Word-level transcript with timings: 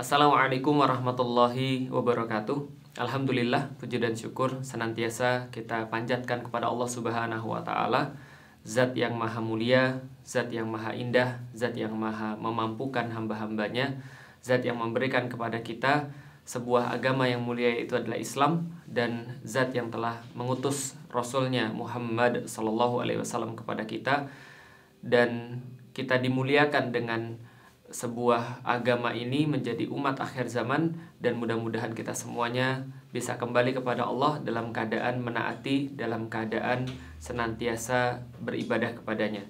Assalamualaikum 0.00 0.80
warahmatullahi 0.80 1.92
wabarakatuh. 1.92 2.56
Alhamdulillah, 2.96 3.76
puji 3.76 4.00
dan 4.00 4.16
syukur 4.16 4.64
senantiasa 4.64 5.52
kita 5.52 5.92
panjatkan 5.92 6.40
kepada 6.40 6.72
Allah 6.72 6.88
Subhanahu 6.88 7.52
wa 7.52 7.60
taala, 7.60 8.16
zat 8.64 8.96
yang 8.96 9.12
maha 9.20 9.44
mulia, 9.44 10.00
zat 10.24 10.48
yang 10.48 10.72
maha 10.72 10.96
indah, 10.96 11.44
zat 11.52 11.76
yang 11.76 11.92
maha 11.92 12.32
memampukan 12.40 13.12
hamba-hambanya, 13.12 14.00
zat 14.40 14.64
yang 14.64 14.80
memberikan 14.80 15.28
kepada 15.28 15.60
kita 15.60 16.08
sebuah 16.48 16.96
agama 16.96 17.28
yang 17.28 17.44
mulia 17.44 17.68
itu 17.68 17.92
adalah 17.92 18.16
Islam 18.16 18.72
dan 18.88 19.36
zat 19.44 19.76
yang 19.76 19.92
telah 19.92 20.24
mengutus 20.32 20.96
rasulnya 21.12 21.76
Muhammad 21.76 22.48
sallallahu 22.48 23.04
alaihi 23.04 23.20
wasallam 23.20 23.52
kepada 23.52 23.84
kita 23.84 24.32
dan 25.04 25.60
kita 25.92 26.16
dimuliakan 26.16 26.88
dengan 26.88 27.49
sebuah 27.90 28.62
agama 28.62 29.10
ini 29.10 29.50
menjadi 29.50 29.90
umat 29.90 30.22
akhir 30.22 30.46
zaman 30.46 30.94
dan 31.18 31.36
mudah-mudahan 31.42 31.90
kita 31.90 32.14
semuanya 32.14 32.86
bisa 33.10 33.34
kembali 33.34 33.74
kepada 33.74 34.06
Allah 34.06 34.38
dalam 34.46 34.70
keadaan 34.70 35.18
menaati, 35.18 35.98
dalam 35.98 36.30
keadaan 36.30 36.86
senantiasa 37.18 38.22
beribadah 38.38 38.94
kepadanya. 38.94 39.42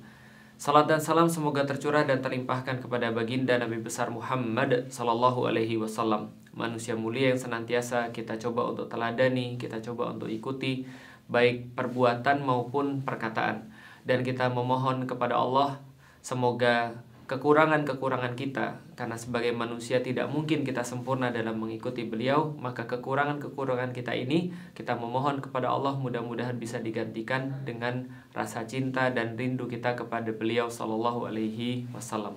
Salat 0.56 0.88
dan 0.88 1.00
salam 1.00 1.28
semoga 1.28 1.64
tercurah 1.64 2.04
dan 2.04 2.20
terlimpahkan 2.20 2.84
kepada 2.84 3.12
baginda 3.12 3.56
Nabi 3.56 3.80
besar 3.80 4.12
Muhammad 4.12 4.92
Sallallahu 4.92 5.48
Alaihi 5.48 5.80
Wasallam 5.80 6.40
manusia 6.52 6.98
mulia 6.98 7.32
yang 7.32 7.40
senantiasa 7.40 8.10
kita 8.10 8.36
coba 8.36 8.74
untuk 8.74 8.90
teladani, 8.90 9.56
kita 9.56 9.78
coba 9.80 10.12
untuk 10.12 10.28
ikuti 10.28 10.84
baik 11.30 11.78
perbuatan 11.78 12.42
maupun 12.42 13.06
perkataan 13.06 13.70
dan 14.02 14.26
kita 14.26 14.50
memohon 14.50 15.06
kepada 15.06 15.38
Allah 15.38 15.78
semoga 16.20 16.98
kekurangan-kekurangan 17.30 18.34
kita 18.34 18.82
karena 18.98 19.14
sebagai 19.14 19.54
manusia 19.54 20.02
tidak 20.02 20.26
mungkin 20.26 20.66
kita 20.66 20.82
sempurna 20.82 21.30
dalam 21.30 21.62
mengikuti 21.62 22.02
beliau 22.02 22.58
maka 22.58 22.90
kekurangan-kekurangan 22.90 23.94
kita 23.94 24.10
ini 24.18 24.50
kita 24.74 24.98
memohon 24.98 25.38
kepada 25.38 25.70
Allah 25.70 25.94
mudah-mudahan 25.94 26.58
bisa 26.58 26.82
digantikan 26.82 27.62
dengan 27.62 28.10
rasa 28.34 28.66
cinta 28.66 29.14
dan 29.14 29.38
rindu 29.38 29.70
kita 29.70 29.94
kepada 29.94 30.34
beliau 30.34 30.66
sallallahu 30.66 31.30
alaihi 31.30 31.86
wasallam. 31.94 32.34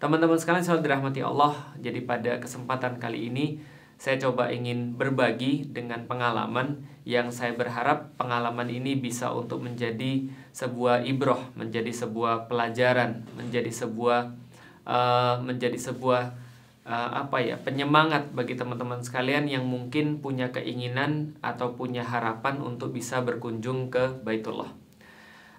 Teman-teman 0.00 0.40
sekalian 0.40 0.64
selalu 0.64 0.88
dirahmati 0.88 1.20
Allah. 1.20 1.52
Jadi 1.76 2.04
pada 2.04 2.40
kesempatan 2.40 2.96
kali 2.96 3.28
ini 3.28 3.60
saya 3.96 4.20
coba 4.20 4.52
ingin 4.52 4.92
berbagi 5.00 5.72
dengan 5.72 6.04
pengalaman 6.04 6.84
yang 7.08 7.32
saya 7.32 7.56
berharap 7.56 8.12
pengalaman 8.20 8.68
ini 8.68 8.92
bisa 8.98 9.32
untuk 9.32 9.64
menjadi 9.64 10.28
sebuah 10.52 11.06
ibroh, 11.08 11.40
menjadi 11.56 11.88
sebuah 11.88 12.50
pelajaran, 12.50 13.24
menjadi 13.40 13.72
sebuah 13.72 14.36
uh, 14.84 15.40
menjadi 15.40 15.80
sebuah 15.80 16.36
uh, 16.84 17.10
apa 17.26 17.40
ya 17.40 17.56
penyemangat 17.56 18.36
bagi 18.36 18.54
teman-teman 18.54 19.00
sekalian 19.00 19.48
yang 19.48 19.64
mungkin 19.64 20.20
punya 20.20 20.52
keinginan 20.52 21.34
atau 21.40 21.72
punya 21.72 22.04
harapan 22.04 22.60
untuk 22.60 22.92
bisa 22.92 23.24
berkunjung 23.24 23.88
ke 23.88 24.22
Baitullah. 24.22 24.70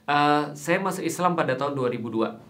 Uh, 0.08 0.56
saya 0.56 0.80
masuk 0.80 1.04
Islam 1.04 1.36
pada 1.36 1.60
tahun 1.60 1.76
2002 1.76 2.48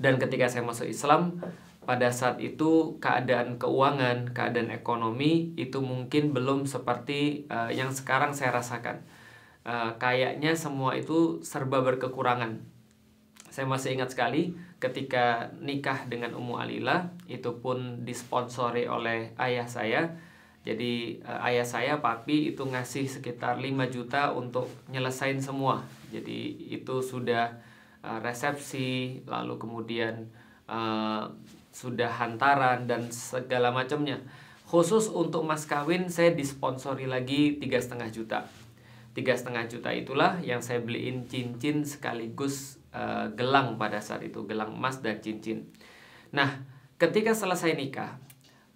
dan 0.00 0.16
ketika 0.16 0.46
saya 0.46 0.62
masuk 0.62 0.86
Islam 0.86 1.42
pada 1.90 2.06
saat 2.14 2.38
itu 2.38 3.02
keadaan 3.02 3.58
keuangan, 3.58 4.30
keadaan 4.30 4.70
ekonomi 4.70 5.50
itu 5.58 5.82
mungkin 5.82 6.30
belum 6.30 6.62
seperti 6.62 7.50
uh, 7.50 7.66
yang 7.66 7.90
sekarang 7.90 8.30
saya 8.30 8.54
rasakan. 8.54 9.02
Uh, 9.66 9.98
kayaknya 9.98 10.54
semua 10.54 10.94
itu 10.94 11.42
serba 11.42 11.82
berkekurangan. 11.82 12.62
Saya 13.50 13.66
masih 13.66 13.98
ingat 13.98 14.14
sekali 14.14 14.54
ketika 14.78 15.50
nikah 15.58 16.06
dengan 16.06 16.38
Ummu 16.38 16.62
Alila 16.62 17.10
itu 17.26 17.58
pun 17.58 18.06
disponsori 18.06 18.86
oleh 18.86 19.34
ayah 19.42 19.66
saya. 19.66 20.14
Jadi 20.62 21.18
uh, 21.26 21.42
ayah 21.50 21.66
saya 21.66 21.98
papi 21.98 22.54
itu 22.54 22.70
ngasih 22.70 23.10
sekitar 23.10 23.58
5 23.58 23.66
juta 23.90 24.30
untuk 24.30 24.70
nyelesain 24.94 25.42
semua. 25.42 25.82
Jadi 26.14 26.70
itu 26.70 27.02
sudah 27.02 27.58
uh, 28.06 28.22
resepsi 28.22 29.26
lalu 29.26 29.58
kemudian 29.58 30.30
sudah 31.70 32.10
hantaran 32.10 32.86
dan 32.90 33.08
segala 33.10 33.70
macamnya. 33.70 34.18
Khusus 34.70 35.10
untuk 35.10 35.42
mas 35.42 35.66
kawin 35.66 36.06
saya 36.06 36.30
disponsori 36.30 37.10
lagi 37.10 37.58
tiga 37.58 37.82
setengah 37.82 38.10
juta. 38.14 38.46
Tiga 39.10 39.34
setengah 39.34 39.66
juta 39.66 39.90
itulah 39.90 40.38
yang 40.38 40.62
saya 40.62 40.78
beliin 40.78 41.26
cincin 41.26 41.82
sekaligus 41.82 42.78
uh, 42.94 43.26
gelang 43.34 43.74
pada 43.74 43.98
saat 43.98 44.22
itu 44.22 44.46
gelang 44.46 44.78
emas 44.78 45.02
dan 45.02 45.18
cincin. 45.18 45.66
Nah 46.30 46.62
ketika 47.02 47.34
selesai 47.34 47.74
nikah 47.74 48.22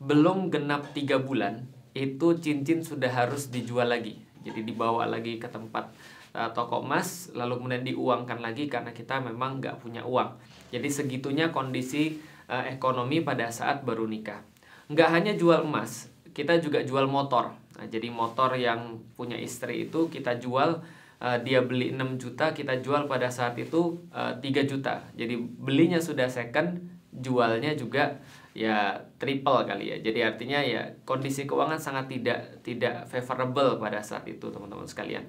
belum 0.03 0.51
genap 0.51 0.91
tiga 0.91 1.23
bulan 1.23 1.71
itu 1.95 2.43
cincin 2.43 2.83
sudah 2.83 3.15
harus 3.15 3.55
dijual 3.55 3.87
lagi. 3.87 4.19
Jadi 4.43 4.67
dibawa 4.67 5.07
lagi 5.07 5.39
ke 5.39 5.47
tempat 5.47 5.95
uh, 6.35 6.51
toko 6.51 6.83
emas 6.83 7.31
lalu 7.39 7.63
kemudian 7.63 7.87
diuangkan 7.87 8.43
lagi 8.43 8.67
karena 8.67 8.91
kita 8.91 9.23
memang 9.23 9.63
nggak 9.63 9.79
punya 9.79 10.03
uang. 10.03 10.35
Jadi 10.75 10.91
segitunya 10.91 11.55
kondisi 11.55 12.34
uh, 12.49 12.65
ekonomi 12.69 13.21
pada 13.23 13.49
saat 13.49 13.85
baru 13.87 14.09
nikah. 14.09 14.43
Nggak 14.91 15.09
hanya 15.11 15.33
jual 15.37 15.65
emas, 15.65 16.13
kita 16.35 16.59
juga 16.61 16.83
jual 16.83 17.09
motor. 17.09 17.55
Nah, 17.75 17.87
jadi 17.91 18.11
motor 18.11 18.55
yang 18.55 19.03
punya 19.19 19.39
istri 19.39 19.89
itu 19.89 20.07
kita 20.11 20.39
jual 20.39 20.83
uh, 21.25 21.39
dia 21.41 21.63
beli 21.65 21.95
6 21.95 22.21
juta, 22.21 22.53
kita 22.53 22.83
jual 22.85 23.07
pada 23.09 23.31
saat 23.31 23.57
itu 23.57 23.99
uh, 24.13 24.37
eh, 24.43 24.67
3 24.67 24.71
juta. 24.71 25.03
Jadi 25.17 25.35
belinya 25.39 25.99
sudah 25.99 26.29
second, 26.29 26.79
jualnya 27.15 27.73
juga 27.79 28.19
ya 28.55 28.99
triple 29.19 29.67
kali 29.67 29.95
ya. 29.95 29.97
Jadi 30.03 30.21
artinya 30.23 30.61
ya 30.63 30.87
kondisi 31.07 31.47
keuangan 31.49 31.79
sangat 31.79 32.11
tidak 32.11 32.63
tidak 32.63 33.07
favorable 33.11 33.79
pada 33.79 34.03
saat 34.03 34.27
itu 34.31 34.51
teman-teman 34.51 34.87
sekalian. 34.87 35.25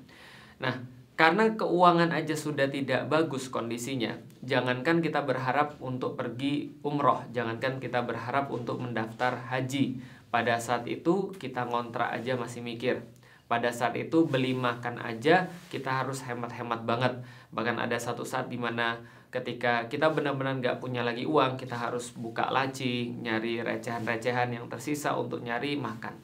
Nah, 0.62 0.84
karena 1.16 1.56
keuangan 1.56 2.12
aja 2.12 2.36
sudah 2.36 2.68
tidak 2.68 3.08
bagus 3.08 3.48
kondisinya, 3.48 4.14
jangankan 4.46 5.02
kita 5.02 5.26
berharap 5.26 5.76
untuk 5.82 6.16
pergi 6.16 6.72
umroh, 6.86 7.26
jangankan 7.34 7.82
kita 7.82 8.06
berharap 8.06 8.54
untuk 8.54 8.80
mendaftar 8.80 9.50
haji. 9.52 10.00
Pada 10.30 10.62
saat 10.62 10.86
itu 10.86 11.34
kita 11.36 11.66
ngontrak 11.68 12.14
aja 12.14 12.38
masih 12.40 12.62
mikir. 12.62 13.04
Pada 13.46 13.70
saat 13.70 13.94
itu 13.98 14.26
beli 14.26 14.58
makan 14.58 15.02
aja 15.02 15.50
kita 15.70 16.02
harus 16.02 16.22
hemat-hemat 16.26 16.86
banget. 16.86 17.14
Bahkan 17.54 17.78
ada 17.78 17.98
satu 17.98 18.26
saat 18.26 18.50
di 18.50 18.58
mana 18.58 19.02
ketika 19.30 19.86
kita 19.90 20.10
benar-benar 20.14 20.58
nggak 20.62 20.78
punya 20.82 21.02
lagi 21.02 21.28
uang, 21.28 21.58
kita 21.60 21.76
harus 21.78 22.16
buka 22.16 22.50
laci, 22.50 23.12
nyari 23.12 23.62
recehan-recehan 23.62 24.54
yang 24.54 24.66
tersisa 24.72 25.14
untuk 25.14 25.44
nyari 25.44 25.78
makan. 25.78 26.16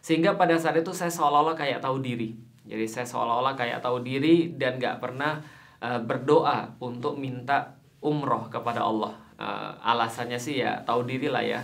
Sehingga 0.00 0.38
pada 0.38 0.56
saat 0.56 0.78
itu 0.78 0.94
saya 0.94 1.12
seolah-olah 1.12 1.56
kayak 1.56 1.82
tahu 1.84 2.00
diri 2.00 2.54
jadi 2.64 2.88
saya 2.88 3.04
seolah-olah 3.04 3.54
kayak 3.60 3.84
tahu 3.84 4.00
diri 4.00 4.56
dan 4.56 4.80
gak 4.80 5.04
pernah 5.04 5.44
uh, 5.84 6.00
berdoa 6.00 6.72
untuk 6.80 7.20
minta 7.20 7.76
umroh 8.00 8.48
kepada 8.48 8.80
Allah. 8.80 9.12
Uh, 9.36 9.76
alasannya 9.84 10.40
sih 10.40 10.64
ya 10.64 10.80
tahu 10.88 11.04
diri 11.04 11.28
lah 11.28 11.44
ya. 11.44 11.60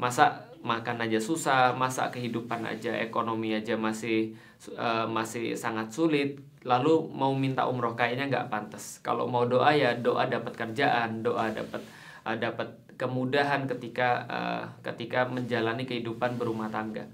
Masa 0.00 0.48
makan 0.64 1.04
aja 1.04 1.20
susah, 1.20 1.76
masa 1.76 2.08
kehidupan 2.08 2.64
aja 2.64 2.96
ekonomi 2.96 3.52
aja 3.52 3.76
masih 3.76 4.32
uh, 4.80 5.04
masih 5.04 5.52
sangat 5.52 5.92
sulit. 5.92 6.40
Lalu 6.64 7.12
mau 7.12 7.30
minta 7.36 7.68
umroh 7.68 7.92
kayaknya 7.92 8.32
nggak 8.32 8.48
pantas. 8.48 9.04
Kalau 9.04 9.28
mau 9.28 9.44
doa 9.44 9.70
ya 9.76 9.92
doa 10.00 10.24
dapat 10.24 10.56
kerjaan, 10.56 11.20
doa 11.20 11.52
dapat 11.52 11.82
uh, 12.24 12.36
dapat 12.38 12.68
kemudahan 12.98 13.70
ketika 13.70 14.26
uh, 14.26 14.62
ketika 14.82 15.28
menjalani 15.28 15.86
kehidupan 15.86 16.34
berumah 16.40 16.66
tangga. 16.72 17.06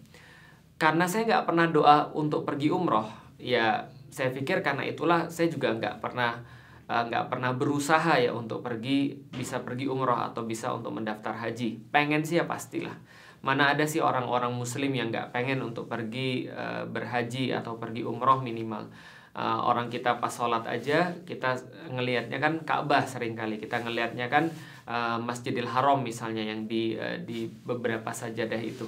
Karena 0.80 1.04
saya 1.06 1.28
nggak 1.28 1.46
pernah 1.48 1.66
doa 1.70 1.96
untuk 2.12 2.42
pergi 2.42 2.68
umroh, 2.72 3.06
ya 3.38 3.86
saya 4.14 4.30
pikir 4.30 4.62
karena 4.62 4.86
itulah 4.86 5.26
saya 5.26 5.50
juga 5.50 5.74
nggak 5.74 5.98
pernah 5.98 6.38
eh, 6.86 7.02
nggak 7.10 7.24
uh, 7.26 7.28
pernah 7.34 7.50
berusaha 7.58 8.14
ya 8.22 8.30
untuk 8.30 8.62
pergi 8.62 9.18
bisa 9.34 9.66
pergi 9.66 9.90
umroh 9.90 10.14
atau 10.14 10.46
bisa 10.46 10.70
untuk 10.70 10.94
mendaftar 10.94 11.34
haji. 11.34 11.90
Pengen 11.90 12.22
sih 12.22 12.38
ya 12.38 12.46
pastilah. 12.46 12.94
Mana 13.42 13.74
ada 13.74 13.82
sih 13.84 13.98
orang-orang 13.98 14.54
muslim 14.54 14.94
yang 14.94 15.10
nggak 15.10 15.34
pengen 15.34 15.66
untuk 15.66 15.90
pergi 15.90 16.46
uh, 16.46 16.86
berhaji 16.86 17.50
atau 17.50 17.74
pergi 17.74 18.06
umroh 18.06 18.38
minimal. 18.38 18.86
Uh, 19.34 19.58
orang 19.66 19.90
kita 19.90 20.22
pas 20.22 20.30
sholat 20.30 20.62
aja 20.62 21.10
kita 21.26 21.58
ngelihatnya 21.90 22.38
kan 22.38 22.62
Ka'bah 22.62 23.02
sering 23.02 23.34
kali 23.34 23.58
kita 23.58 23.82
ngelihatnya 23.82 24.30
kan 24.30 24.46
uh, 24.86 25.18
Masjidil 25.18 25.66
Haram 25.66 26.06
misalnya 26.06 26.46
yang 26.46 26.70
di 26.70 26.94
uh, 26.94 27.18
di 27.18 27.50
beberapa 27.50 28.14
sajadah 28.14 28.62
itu. 28.62 28.86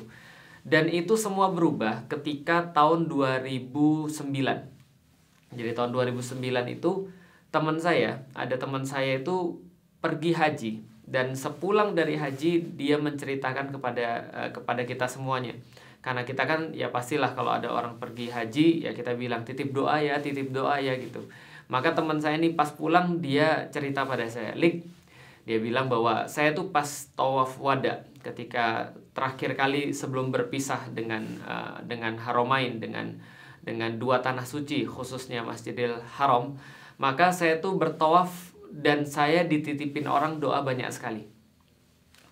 Dan 0.62 0.87
itu 0.87 1.19
semua 1.19 1.50
berubah 1.50 2.06
ketika 2.06 2.70
tahun 2.70 3.11
2009. 3.11 4.75
Jadi 5.54 5.70
tahun 5.76 5.94
2009 5.94 6.43
itu 6.72 7.06
teman 7.54 7.78
saya, 7.78 8.25
ada 8.34 8.56
teman 8.58 8.82
saya 8.82 9.22
itu 9.22 9.62
pergi 10.02 10.32
haji 10.34 10.72
dan 11.06 11.38
sepulang 11.38 11.94
dari 11.94 12.19
haji 12.19 12.75
dia 12.75 12.98
menceritakan 12.98 13.70
kepada 13.70 14.06
uh, 14.34 14.50
kepada 14.50 14.82
kita 14.82 15.06
semuanya. 15.06 15.54
Karena 16.02 16.22
kita 16.22 16.46
kan 16.46 16.70
ya 16.75 16.90
pastilah 16.90 17.34
kalau 17.34 17.54
ada 17.54 17.70
orang 17.70 17.98
pergi 17.98 18.31
haji 18.31 18.87
ya 18.87 18.94
kita 18.94 19.14
bilang 19.14 19.46
titip 19.46 19.70
doa 19.70 19.98
ya, 20.02 20.19
titip 20.19 20.50
doa 20.50 20.78
ya 20.82 20.98
gitu. 20.98 21.26
Maka 21.66 21.94
teman 21.94 22.22
saya 22.22 22.38
ini 22.38 22.54
pas 22.54 22.70
pulang 22.70 23.19
dia 23.19 23.66
cerita 23.75 24.06
pada 24.06 24.22
saya, 24.31 24.54
"Lik, 24.54 24.87
dia 25.46 25.62
bilang 25.62 25.87
bahwa 25.87 26.26
saya 26.26 26.50
tuh 26.54 26.75
pas 26.75 26.87
tawaf 27.14 27.58
wada 27.62 28.02
ketika 28.22 28.90
terakhir 29.14 29.54
kali 29.54 29.94
sebelum 29.94 30.34
berpisah 30.34 30.90
dengan 30.90 31.22
uh, 31.46 31.78
dengan 31.87 32.19
Haromain 32.19 32.82
dengan 32.82 33.14
dengan 33.66 33.98
dua 33.98 34.22
tanah 34.22 34.46
suci 34.46 34.86
khususnya 34.86 35.42
Masjidil 35.42 35.98
Haram 36.14 36.54
maka 37.02 37.34
saya 37.34 37.58
tuh 37.58 37.74
bertawaf 37.74 38.54
dan 38.70 39.02
saya 39.02 39.42
dititipin 39.42 40.06
orang 40.06 40.38
doa 40.38 40.62
banyak 40.62 40.86
sekali. 40.94 41.26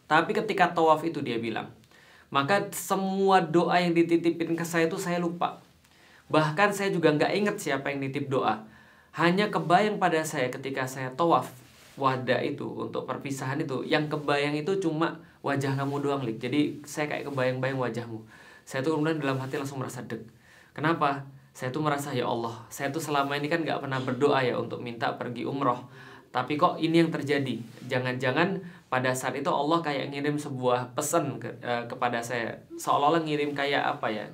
Tapi 0.07 0.31
ketika 0.31 0.71
tawaf 0.71 1.03
itu 1.03 1.19
dia 1.21 1.43
bilang 1.43 1.75
maka 2.31 2.71
semua 2.71 3.43
doa 3.43 3.83
yang 3.83 3.93
dititipin 3.93 4.55
ke 4.55 4.63
saya 4.63 4.87
itu 4.87 4.97
saya 4.97 5.19
lupa. 5.19 5.59
Bahkan 6.31 6.71
saya 6.71 6.95
juga 6.95 7.11
nggak 7.11 7.33
inget 7.35 7.57
siapa 7.59 7.91
yang 7.91 7.99
nitip 7.99 8.31
doa. 8.31 8.65
Hanya 9.15 9.51
kebayang 9.51 9.99
pada 9.99 10.23
saya 10.23 10.51
ketika 10.51 10.87
saya 10.87 11.11
tawaf 11.15 11.51
wadah 11.95 12.43
itu 12.43 12.67
untuk 12.67 13.07
perpisahan 13.07 13.63
itu 13.63 13.87
yang 13.87 14.11
kebayang 14.11 14.59
itu 14.59 14.83
cuma 14.83 15.23
wajah 15.47 15.75
kamu 15.79 16.03
doang 16.03 16.23
lik. 16.23 16.39
Jadi 16.43 16.83
saya 16.87 17.11
kayak 17.11 17.31
kebayang-bayang 17.31 17.79
wajahmu. 17.79 18.19
Saya 18.67 18.83
tuh 18.83 18.99
kemudian 18.99 19.23
dalam 19.23 19.39
hati 19.39 19.59
langsung 19.61 19.79
merasa 19.79 20.03
deg 20.03 20.23
kenapa? 20.75 21.25
Saya 21.55 21.71
tuh 21.71 21.87
merasa 21.87 22.11
ya 22.11 22.27
Allah 22.27 22.67
saya 22.67 22.91
tuh 22.91 22.99
selama 22.99 23.39
ini 23.39 23.47
kan 23.47 23.63
nggak 23.63 23.87
pernah 23.87 24.03
berdoa 24.03 24.43
ya 24.43 24.59
untuk 24.59 24.83
minta 24.83 25.15
pergi 25.15 25.47
umroh. 25.47 25.79
Tapi 26.35 26.59
kok 26.59 26.83
ini 26.83 26.99
yang 26.99 27.15
terjadi? 27.15 27.63
Jangan-jangan 27.87 28.59
pada 28.91 29.15
saat 29.15 29.39
itu 29.39 29.47
Allah 29.47 29.79
kayak 29.79 30.11
ngirim 30.11 30.35
sebuah 30.35 30.99
pesan 30.99 31.39
ke, 31.39 31.47
uh, 31.63 31.87
kepada 31.87 32.19
saya. 32.19 32.59
Seolah-olah 32.75 33.23
ngirim 33.23 33.55
kayak 33.55 33.87
apa 33.87 34.11
ya? 34.11 34.27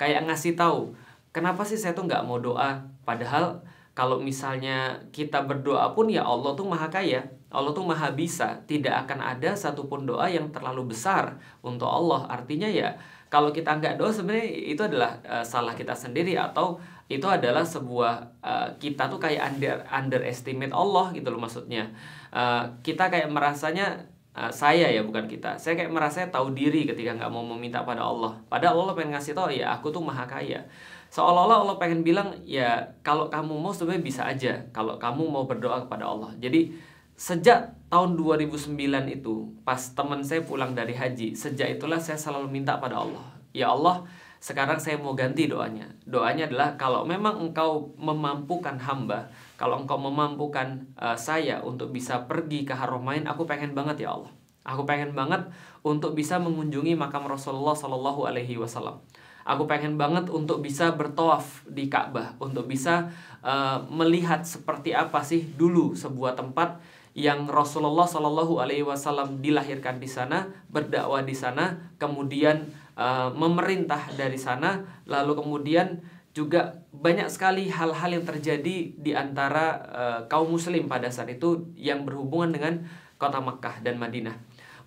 Kayak 0.00 0.24
ngasih 0.32 0.56
tahu 0.56 0.96
kenapa 1.36 1.60
sih 1.64 1.76
saya 1.76 1.92
tuh 1.92 2.08
nggak 2.08 2.24
mau 2.24 2.40
doa? 2.40 2.80
Padahal 3.04 3.60
kalau 3.92 4.16
misalnya 4.20 4.96
kita 5.12 5.44
berdoa 5.44 5.92
pun 5.92 6.08
ya 6.08 6.24
Allah 6.24 6.56
tuh 6.56 6.64
maha 6.64 6.88
kaya 6.88 7.20
Allah 7.52 7.76
tuh 7.76 7.84
maha 7.84 8.08
bisa. 8.16 8.64
Tidak 8.64 8.90
akan 9.04 9.20
ada 9.20 9.52
satupun 9.52 10.08
doa 10.08 10.24
yang 10.26 10.48
terlalu 10.48 10.96
besar 10.96 11.36
untuk 11.60 11.86
Allah. 11.86 12.24
Artinya 12.32 12.66
ya 12.66 12.96
kalau 13.28 13.52
kita 13.52 13.76
nggak 13.80 13.96
doa 14.00 14.12
sebenarnya 14.12 14.48
itu 14.48 14.82
adalah 14.84 15.20
uh, 15.24 15.44
salah 15.44 15.72
kita 15.76 15.96
sendiri 15.96 16.36
atau 16.36 16.76
itu 17.12 17.24
adalah 17.28 17.64
sebuah 17.64 18.40
uh, 18.40 18.68
kita 18.80 19.08
tuh 19.12 19.20
kayak 19.20 19.52
under 19.52 19.84
underestimate 19.88 20.72
Allah 20.72 21.12
gitu 21.12 21.28
loh 21.28 21.40
maksudnya. 21.40 21.92
Uh, 22.32 22.64
kita 22.80 23.12
kayak 23.12 23.28
merasanya 23.28 24.08
uh, 24.32 24.48
saya 24.48 24.88
ya 24.88 25.04
bukan 25.04 25.28
kita. 25.28 25.60
Saya 25.60 25.76
kayak 25.76 25.92
merasa 25.92 26.24
tahu 26.28 26.56
diri 26.56 26.88
ketika 26.88 27.16
nggak 27.16 27.32
mau 27.32 27.44
meminta 27.44 27.84
pada 27.84 28.04
Allah. 28.04 28.36
Padahal 28.48 28.80
Allah 28.84 28.96
pengen 28.96 29.12
ngasih 29.16 29.36
tahu 29.36 29.52
ya 29.52 29.76
aku 29.76 29.92
tuh 29.92 30.00
maha 30.00 30.24
kaya. 30.24 30.64
Seolah-olah 31.12 31.68
Allah 31.68 31.76
pengen 31.76 32.00
bilang 32.00 32.32
ya 32.48 32.80
kalau 33.04 33.28
kamu 33.28 33.52
mau 33.60 33.72
sebenarnya 33.72 34.04
bisa 34.04 34.22
aja. 34.24 34.64
Kalau 34.72 34.96
kamu 34.96 35.28
mau 35.28 35.44
berdoa 35.44 35.84
kepada 35.84 36.08
Allah. 36.08 36.32
Jadi 36.40 36.91
sejak 37.16 37.76
tahun 37.92 38.16
2009 38.18 38.74
itu 39.12 39.34
pas 39.62 39.80
teman 39.92 40.24
saya 40.24 40.42
pulang 40.42 40.72
dari 40.72 40.96
haji 40.96 41.36
sejak 41.36 41.78
itulah 41.78 42.00
saya 42.00 42.16
selalu 42.18 42.48
minta 42.48 42.80
pada 42.80 43.04
Allah 43.04 43.24
ya 43.52 43.70
Allah 43.70 44.04
sekarang 44.42 44.82
saya 44.82 44.98
mau 44.98 45.14
ganti 45.14 45.46
doanya. 45.46 45.86
Doanya 46.02 46.50
adalah 46.50 46.74
kalau 46.74 47.06
memang 47.06 47.38
engkau 47.38 47.94
memampukan 47.94 48.74
hamba 48.74 49.30
kalau 49.54 49.86
engkau 49.86 49.94
memampukan 49.94 50.82
uh, 50.98 51.14
saya 51.14 51.62
untuk 51.62 51.94
bisa 51.94 52.26
pergi 52.26 52.66
ke 52.66 52.74
Haramain 52.74 53.22
aku 53.30 53.46
pengen 53.46 53.70
banget 53.78 54.02
ya 54.02 54.18
Allah. 54.18 54.34
Aku 54.66 54.82
pengen 54.82 55.14
banget 55.14 55.46
untuk 55.86 56.18
bisa 56.18 56.42
mengunjungi 56.42 56.98
makam 56.98 57.30
Rasulullah 57.30 57.78
Shallallahu 57.78 58.26
Alaihi 58.26 58.58
Wasallam. 58.58 58.98
Aku 59.46 59.70
pengen 59.70 59.94
banget 59.94 60.26
untuk 60.30 60.62
bisa 60.62 60.94
bertawaf 60.94 61.66
di 61.66 61.90
Ka'bah, 61.90 62.38
untuk 62.38 62.70
bisa 62.70 63.10
uh, 63.42 63.82
melihat 63.90 64.42
seperti 64.42 64.94
apa 64.94 65.22
sih 65.22 65.54
dulu 65.54 65.94
sebuah 65.94 66.34
tempat 66.34 66.82
yang 67.12 67.44
Rasulullah 67.44 68.08
Shallallahu 68.08 68.60
Alaihi 68.60 68.84
Wasallam 68.84 69.44
dilahirkan 69.44 70.00
di 70.00 70.08
sana, 70.08 70.48
berdakwah 70.72 71.20
di 71.20 71.36
sana, 71.36 71.92
kemudian 72.00 72.72
uh, 72.96 73.28
memerintah 73.36 74.16
dari 74.16 74.40
sana, 74.40 74.84
lalu 75.04 75.36
kemudian 75.36 76.00
juga 76.32 76.80
banyak 76.96 77.28
sekali 77.28 77.68
hal-hal 77.68 78.16
yang 78.16 78.24
terjadi 78.24 78.96
di 78.96 79.12
antara 79.12 79.66
uh, 79.92 80.20
kaum 80.32 80.56
muslim 80.56 80.88
pada 80.88 81.12
saat 81.12 81.28
itu 81.28 81.68
yang 81.76 82.08
berhubungan 82.08 82.56
dengan 82.56 82.74
kota 83.20 83.44
Makkah 83.44 83.84
dan 83.84 84.00
Madinah. 84.00 84.32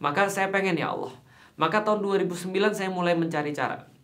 Maka 0.01 0.25
saya 0.25 0.49
pengen 0.49 0.81
ya 0.81 0.97
Allah. 0.97 1.13
Maka 1.55 1.85
tahun 1.85 2.01
2009 2.01 2.51
saya 2.73 2.89
mulai 2.89 3.13
mencari 3.13 3.53
cara 3.53 3.95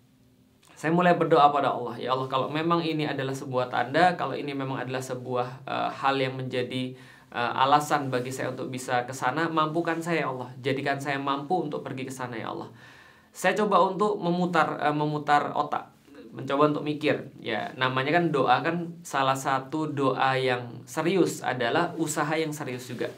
saya 0.81 0.97
mulai 0.97 1.13
berdoa 1.13 1.53
pada 1.53 1.77
Allah 1.77 1.94
ya 2.01 2.09
Allah 2.17 2.25
kalau 2.25 2.50
memang 2.50 2.81
ini 2.81 3.06
adalah 3.06 3.38
sebuah 3.38 3.69
tanda 3.69 4.17
kalau 4.17 4.33
ini 4.33 4.57
memang 4.57 4.81
adalah 4.81 4.97
sebuah 4.97 5.62
uh, 5.69 5.94
hal 5.94 6.17
yang 6.17 6.33
menjadi 6.33 6.97
uh, 7.31 7.51
alasan 7.63 8.11
bagi 8.11 8.29
saya 8.29 8.51
untuk 8.51 8.67
bisa 8.69 9.07
ke 9.07 9.15
sana 9.15 9.47
mampukan 9.47 9.97
saya 10.03 10.27
ya 10.27 10.29
Allah. 10.29 10.49
Jadikan 10.59 10.99
saya 10.99 11.17
mampu 11.17 11.57
untuk 11.63 11.81
pergi 11.81 12.05
ke 12.07 12.13
sana 12.13 12.35
ya 12.37 12.51
Allah. 12.51 12.69
Saya 13.31 13.55
coba 13.55 13.79
untuk 13.81 14.19
memutar 14.19 14.77
uh, 14.77 14.95
memutar 14.95 15.55
otak 15.55 15.91
mencoba 16.31 16.71
untuk 16.71 16.83
mikir. 16.87 17.31
Ya 17.39 17.71
namanya 17.75 18.19
kan 18.19 18.31
doa 18.31 18.63
kan 18.63 18.95
salah 19.03 19.35
satu 19.35 19.91
doa 19.91 20.35
yang 20.39 20.83
serius 20.87 21.43
adalah 21.43 21.95
usaha 21.99 22.31
yang 22.35 22.55
serius 22.55 22.87
juga. 22.87 23.11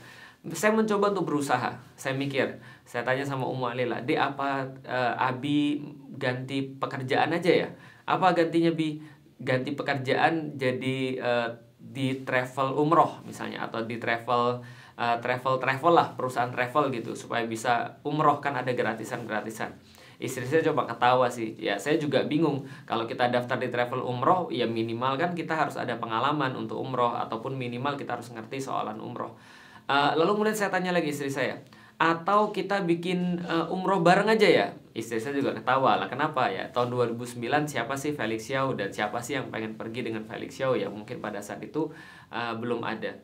Saya 0.53 0.75
mencoba 0.75 1.13
untuk 1.15 1.29
berusaha. 1.33 1.77
Saya 1.95 2.13
mikir 2.17 2.59
saya 2.83 3.07
tanya 3.07 3.23
sama 3.23 3.47
Ummu 3.47 3.63
Alila 3.69 4.03
di 4.03 4.19
apa 4.19 4.67
uh, 4.83 5.13
Abi 5.15 5.79
ganti 6.19 6.67
pekerjaan 6.75 7.31
aja 7.31 7.51
ya? 7.65 7.69
Apa 8.03 8.35
gantinya 8.35 8.73
Bi? 8.75 8.99
Ganti 9.39 9.71
pekerjaan 9.75 10.55
jadi 10.59 11.19
uh, 11.19 11.49
di 11.83 12.23
travel 12.23 12.79
umroh 12.79 13.19
misalnya 13.27 13.67
atau 13.67 13.83
di 13.83 13.99
travel 13.99 14.63
uh, 14.95 15.17
travel 15.19 15.59
travel 15.59 15.93
lah 15.93 16.15
perusahaan 16.15 16.49
travel 16.49 16.87
gitu 16.95 17.11
supaya 17.11 17.43
bisa 17.43 17.99
umroh 18.07 18.39
kan 18.39 18.55
ada 18.55 18.71
gratisan 18.71 19.27
gratisan 19.27 19.75
istri 20.23 20.47
saya 20.47 20.63
coba 20.71 20.87
ketawa 20.87 21.27
sih. 21.27 21.51
Ya 21.59 21.75
saya 21.75 21.99
juga 21.99 22.23
bingung. 22.23 22.63
Kalau 22.87 23.03
kita 23.03 23.27
daftar 23.27 23.59
di 23.59 23.67
travel 23.67 23.99
umroh 23.99 24.47
ya 24.47 24.63
minimal 24.63 25.19
kan 25.19 25.35
kita 25.35 25.51
harus 25.51 25.75
ada 25.75 25.99
pengalaman 25.99 26.55
untuk 26.55 26.79
umroh 26.79 27.11
ataupun 27.11 27.59
minimal 27.59 27.99
kita 27.99 28.15
harus 28.15 28.31
ngerti 28.31 28.63
soalan 28.63 29.03
umroh. 29.03 29.35
Uh, 29.83 30.15
lalu 30.15 30.39
kemudian 30.39 30.55
saya 30.55 30.71
tanya 30.71 30.95
lagi 30.95 31.11
istri 31.11 31.27
saya, 31.27 31.59
atau 32.03 32.51
kita 32.51 32.83
bikin 32.83 33.39
uh, 33.47 33.71
umroh 33.71 34.03
bareng 34.03 34.27
aja 34.27 34.43
ya? 34.43 34.67
Istri 34.91 35.23
saya 35.23 35.33
juga 35.39 35.55
ketawa 35.55 35.95
lah, 35.95 36.11
kenapa 36.11 36.51
ya? 36.51 36.67
Tahun 36.67 36.91
2009 36.91 37.39
siapa 37.63 37.95
sih 37.95 38.11
Felix 38.11 38.51
Xiao 38.51 38.75
dan 38.75 38.91
siapa 38.91 39.23
sih 39.23 39.39
yang 39.39 39.47
pengen 39.47 39.79
pergi 39.79 40.03
dengan 40.03 40.27
Felix 40.27 40.59
Xiao 40.59 40.75
ya? 40.75 40.91
Mungkin 40.91 41.23
pada 41.23 41.39
saat 41.39 41.63
itu 41.63 41.95
uh, 42.27 42.53
belum 42.59 42.83
ada. 42.83 43.15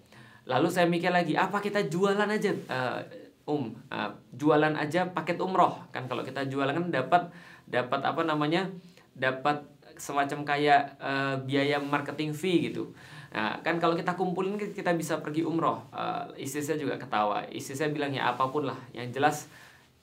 Lalu 0.47 0.67
saya 0.71 0.87
mikir 0.87 1.11
lagi, 1.11 1.35
apa 1.35 1.59
kita 1.59 1.91
jualan 1.91 2.25
aja? 2.25 2.55
Uh, 2.71 3.03
um, 3.49 3.73
uh, 3.89 4.13
jualan 4.37 4.77
aja 4.77 5.09
paket 5.09 5.41
umroh 5.41 5.81
kan 5.89 6.05
kalau 6.05 6.21
kita 6.21 6.45
jualan 6.45 6.69
kan 6.69 6.85
dapat 6.93 7.33
dapat 7.65 8.01
apa 8.05 8.21
namanya 8.21 8.69
dapat 9.17 9.65
semacam 9.97 10.45
kayak 10.45 10.95
uh, 11.01 11.35
biaya 11.43 11.81
marketing 11.81 12.31
fee 12.31 12.69
gitu 12.71 12.93
Nah, 13.29 13.61
kan 13.61 13.77
kalau 13.77 13.93
kita 13.93 14.17
kumpulin 14.17 14.57
kita 14.57 14.93
bisa 14.97 15.21
pergi 15.21 15.45
umroh. 15.45 15.85
Uh, 15.93 16.25
istri 16.33 16.65
saya 16.65 16.81
juga 16.81 16.97
ketawa. 16.97 17.45
Istri 17.45 17.75
saya 17.77 17.89
bilang 17.93 18.09
ya 18.09 18.33
apa 18.33 18.49
pun 18.49 18.65
lah. 18.65 18.77
Yang 18.89 19.21
jelas 19.21 19.37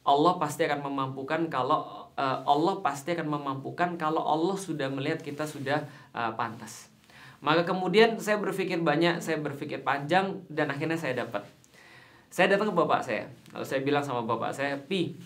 Allah 0.06 0.38
pasti 0.38 0.62
akan 0.62 0.86
memampukan 0.86 1.50
kalau 1.50 2.06
uh, 2.14 2.38
Allah 2.46 2.78
pasti 2.86 3.18
akan 3.18 3.26
memampukan 3.26 3.98
kalau 3.98 4.22
Allah 4.22 4.54
sudah 4.54 4.86
melihat 4.86 5.18
kita 5.18 5.42
sudah 5.42 5.82
uh, 6.14 6.30
pantas. 6.38 6.94
Maka 7.42 7.66
kemudian 7.66 8.16
saya 8.22 8.38
berpikir 8.38 8.80
banyak, 8.80 9.18
saya 9.18 9.42
berpikir 9.42 9.82
panjang 9.82 10.46
dan 10.46 10.70
akhirnya 10.70 10.96
saya 10.96 11.26
dapat. 11.26 11.42
Saya 12.30 12.54
datang 12.54 12.70
ke 12.72 12.74
bapak 12.78 13.02
saya. 13.02 13.26
Lalu 13.52 13.66
saya 13.66 13.80
bilang 13.82 14.02
sama 14.06 14.22
bapak 14.24 14.54
saya, 14.54 14.74
"Pi, 14.78 15.18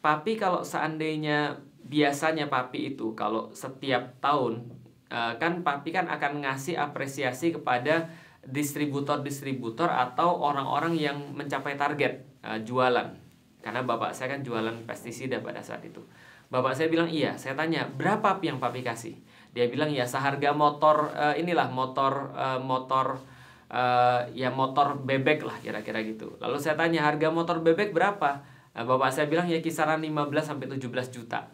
papi 0.00 0.38
kalau 0.38 0.62
seandainya 0.62 1.58
biasanya 1.86 2.46
papi 2.46 2.94
itu 2.94 3.14
kalau 3.18 3.50
setiap 3.50 4.18
tahun 4.22 4.81
Eh, 5.12 5.34
kan 5.36 5.60
papi 5.60 5.92
kan 5.92 6.08
akan 6.08 6.40
ngasih 6.40 6.80
apresiasi 6.80 7.52
kepada 7.52 8.08
distributor-distributor 8.48 9.92
atau 9.92 10.40
orang-orang 10.40 10.96
yang 10.96 11.14
mencapai 11.36 11.78
target 11.78 12.26
uh, 12.42 12.58
jualan. 12.58 13.14
Karena 13.62 13.86
bapak 13.86 14.18
saya 14.18 14.34
kan 14.34 14.42
jualan 14.42 14.82
pestisida 14.82 15.38
pada 15.38 15.62
saat 15.62 15.84
itu. 15.86 16.02
Bapak 16.50 16.74
saya 16.74 16.90
bilang 16.90 17.06
iya. 17.06 17.38
Saya 17.38 17.54
tanya 17.54 17.86
berapa 17.86 18.34
yang 18.42 18.58
papi 18.58 18.82
kasih? 18.82 19.14
Dia 19.54 19.70
bilang 19.70 19.94
ya 19.94 20.08
seharga 20.10 20.50
motor 20.50 21.14
uh, 21.14 21.38
inilah 21.38 21.70
motor 21.70 22.34
uh, 22.34 22.58
motor 22.58 23.22
uh, 23.70 24.26
ya 24.34 24.50
motor 24.50 24.98
bebek 24.98 25.46
lah 25.46 25.54
kira-kira 25.62 26.02
gitu. 26.02 26.34
Lalu 26.42 26.58
saya 26.58 26.74
tanya 26.74 27.06
harga 27.06 27.30
motor 27.30 27.62
bebek 27.62 27.94
berapa? 27.94 28.42
Uh, 28.74 28.82
bapak 28.82 29.14
saya 29.14 29.30
bilang 29.30 29.46
ya 29.46 29.62
kisaran 29.62 30.02
15 30.02 30.34
sampai 30.42 30.66
17 30.66 31.14
juta 31.14 31.46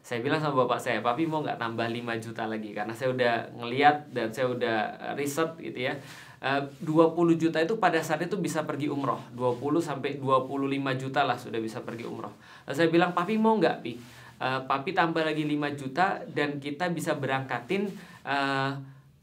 saya 0.00 0.24
bilang 0.24 0.40
sama 0.40 0.64
bapak 0.64 0.80
saya, 0.80 0.98
papi 1.04 1.28
mau 1.28 1.44
nggak 1.44 1.60
tambah 1.60 1.84
5 1.84 2.24
juta 2.24 2.48
lagi? 2.48 2.72
Karena 2.72 2.92
saya 2.96 3.12
udah 3.12 3.32
ngeliat 3.56 4.08
dan 4.10 4.32
saya 4.32 4.48
udah 4.48 4.76
eh, 4.96 5.14
riset 5.14 5.50
gitu 5.60 5.92
ya. 5.92 5.94
Eh, 6.40 6.60
uh, 6.60 7.12
20 7.14 7.36
juta 7.36 7.60
itu 7.60 7.76
pada 7.76 8.00
saat 8.00 8.24
itu 8.24 8.40
bisa 8.40 8.64
pergi 8.64 8.88
umroh. 8.88 9.20
20 9.36 9.60
sampai 9.84 10.16
25 10.16 10.96
juta 10.96 11.20
lah 11.28 11.36
sudah 11.36 11.60
bisa 11.60 11.84
pergi 11.84 12.08
umroh. 12.08 12.32
Lalu 12.64 12.74
saya 12.74 12.88
bilang 12.88 13.12
papi 13.12 13.36
mau 13.36 13.60
nggak 13.60 13.76
pi? 13.84 14.00
Uh, 14.40 14.64
papi 14.64 14.96
tambah 14.96 15.20
lagi 15.20 15.44
5 15.44 15.76
juta 15.76 16.24
dan 16.32 16.56
kita 16.56 16.88
bisa 16.88 17.12
berangkatin 17.12 17.92
uh, 18.24 18.72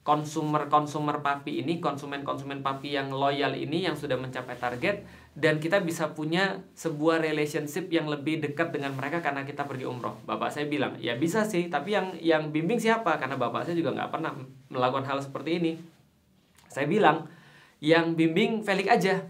konsumer 0.08 0.72
konsumer 0.72 1.20
papi 1.20 1.66
ini 1.66 1.84
konsumen 1.84 2.24
konsumen 2.24 2.64
papi 2.64 2.96
yang 2.96 3.12
loyal 3.12 3.52
ini 3.52 3.84
yang 3.84 3.98
sudah 4.00 4.16
mencapai 4.16 4.56
target 4.56 5.04
dan 5.38 5.62
kita 5.62 5.86
bisa 5.86 6.18
punya 6.18 6.66
sebuah 6.74 7.22
relationship 7.22 7.94
yang 7.94 8.10
lebih 8.10 8.42
dekat 8.42 8.74
dengan 8.74 8.98
mereka 8.98 9.22
karena 9.22 9.46
kita 9.46 9.70
pergi 9.70 9.86
umroh. 9.86 10.18
Bapak 10.26 10.50
saya 10.50 10.66
bilang, 10.66 10.98
ya 10.98 11.14
bisa 11.14 11.46
sih, 11.46 11.70
tapi 11.70 11.94
yang 11.94 12.18
yang 12.18 12.50
bimbing 12.50 12.82
siapa? 12.82 13.22
Karena 13.22 13.38
bapak 13.38 13.70
saya 13.70 13.78
juga 13.78 13.94
nggak 13.94 14.10
pernah 14.10 14.34
melakukan 14.74 15.06
hal 15.06 15.22
seperti 15.22 15.62
ini. 15.62 15.72
Saya 16.74 16.90
bilang, 16.90 17.30
yang 17.86 18.18
bimbing 18.18 18.66
Felix 18.66 18.90
aja. 18.90 19.22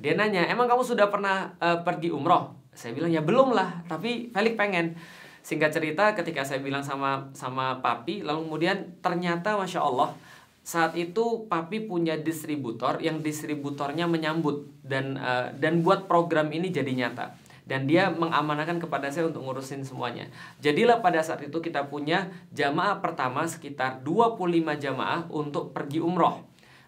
Dia 0.00 0.12
nanya, 0.16 0.48
emang 0.48 0.64
kamu 0.72 0.88
sudah 0.88 1.12
pernah 1.12 1.52
uh, 1.60 1.84
pergi 1.84 2.08
umroh? 2.08 2.56
Saya 2.72 2.96
bilang, 2.96 3.12
ya 3.12 3.20
belum 3.20 3.52
lah, 3.52 3.84
tapi 3.84 4.32
Felix 4.32 4.56
pengen. 4.56 4.96
Singkat 5.44 5.68
cerita, 5.68 6.16
ketika 6.16 6.48
saya 6.48 6.64
bilang 6.64 6.80
sama 6.80 7.28
sama 7.36 7.84
papi, 7.84 8.24
lalu 8.24 8.48
kemudian 8.48 8.96
ternyata 9.04 9.60
masya 9.60 9.84
Allah 9.84 10.16
saat 10.62 10.94
itu 10.94 11.50
papi 11.50 11.90
punya 11.90 12.14
distributor 12.14 13.02
yang 13.02 13.18
distributornya 13.18 14.06
menyambut 14.06 14.70
dan 14.86 15.18
uh, 15.18 15.50
dan 15.58 15.82
buat 15.82 16.06
program 16.06 16.54
ini 16.54 16.70
jadi 16.70 16.90
nyata 16.94 17.34
dan 17.62 17.86
dia 17.86 18.10
mengamanahkan 18.10 18.82
kepada 18.82 19.10
saya 19.10 19.30
untuk 19.30 19.46
ngurusin 19.46 19.86
semuanya. 19.86 20.26
Jadilah 20.58 20.98
pada 20.98 21.22
saat 21.22 21.46
itu 21.46 21.62
kita 21.62 21.86
punya 21.86 22.30
jamaah 22.50 22.98
pertama 22.98 23.46
sekitar 23.46 24.02
25 24.02 24.82
jamaah 24.82 25.30
untuk 25.30 25.70
pergi 25.70 26.02
umroh. 26.02 26.42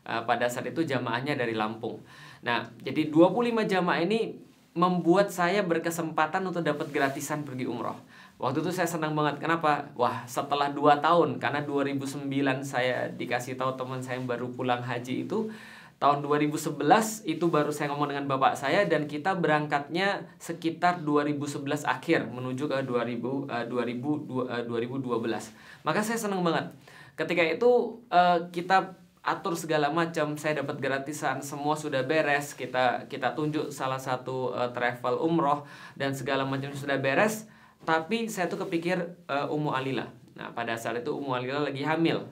Uh, 0.04 0.20
pada 0.28 0.50
saat 0.50 0.68
itu 0.68 0.84
jamaahnya 0.84 1.32
dari 1.32 1.56
Lampung. 1.56 2.02
Nah, 2.44 2.68
jadi 2.84 3.08
25 3.08 3.64
jamaah 3.64 4.04
ini 4.04 4.36
membuat 4.76 5.32
saya 5.32 5.64
berkesempatan 5.64 6.44
untuk 6.44 6.60
dapat 6.60 6.90
gratisan 6.92 7.46
pergi 7.46 7.64
umroh. 7.64 7.96
Waktu 8.44 8.60
itu 8.60 8.76
saya 8.76 8.84
senang 8.84 9.16
banget. 9.16 9.40
Kenapa? 9.40 9.88
Wah, 9.96 10.20
setelah 10.28 10.68
2 10.68 11.00
tahun, 11.00 11.40
karena 11.40 11.64
2009 11.64 12.28
saya 12.60 13.08
dikasih 13.08 13.56
tahu 13.56 13.72
teman 13.72 14.04
saya 14.04 14.20
yang 14.20 14.28
baru 14.28 14.52
pulang 14.52 14.84
haji 14.84 15.24
itu, 15.24 15.48
tahun 15.96 16.20
2011 16.20 16.76
itu 17.24 17.44
baru 17.48 17.72
saya 17.72 17.88
ngomong 17.88 18.12
dengan 18.12 18.28
bapak 18.28 18.52
saya 18.52 18.84
dan 18.84 19.08
kita 19.08 19.32
berangkatnya 19.32 20.28
sekitar 20.36 21.00
2011 21.00 21.88
akhir 21.88 22.28
menuju 22.28 22.68
ke 22.68 22.84
2000 22.84 23.48
uh, 23.48 23.64
2000 23.64 23.72
uh, 23.72 24.62
2012. 24.68 25.88
Maka 25.88 26.04
saya 26.04 26.20
senang 26.20 26.44
banget. 26.44 26.68
Ketika 27.16 27.40
itu 27.48 27.96
uh, 28.12 28.52
kita 28.52 28.92
atur 29.24 29.56
segala 29.56 29.88
macam, 29.88 30.36
saya 30.36 30.60
dapat 30.60 30.84
gratisan, 30.84 31.40
semua 31.40 31.80
sudah 31.80 32.04
beres, 32.04 32.52
kita 32.52 33.08
kita 33.08 33.32
tunjuk 33.32 33.72
salah 33.72 33.96
satu 33.96 34.52
uh, 34.52 34.68
travel 34.76 35.16
umroh 35.24 35.64
dan 35.96 36.12
segala 36.12 36.44
macam 36.44 36.76
sudah 36.76 37.00
beres 37.00 37.48
tapi 37.84 38.26
saya 38.26 38.48
tuh 38.48 38.64
kepikir 38.66 38.98
uh, 39.28 39.46
Ummu 39.52 39.70
Alila. 39.70 40.08
Nah, 40.34 40.50
pada 40.50 40.74
saat 40.74 41.04
itu 41.04 41.14
Ummu 41.14 41.36
Alila 41.36 41.62
lagi 41.62 41.86
hamil. 41.86 42.24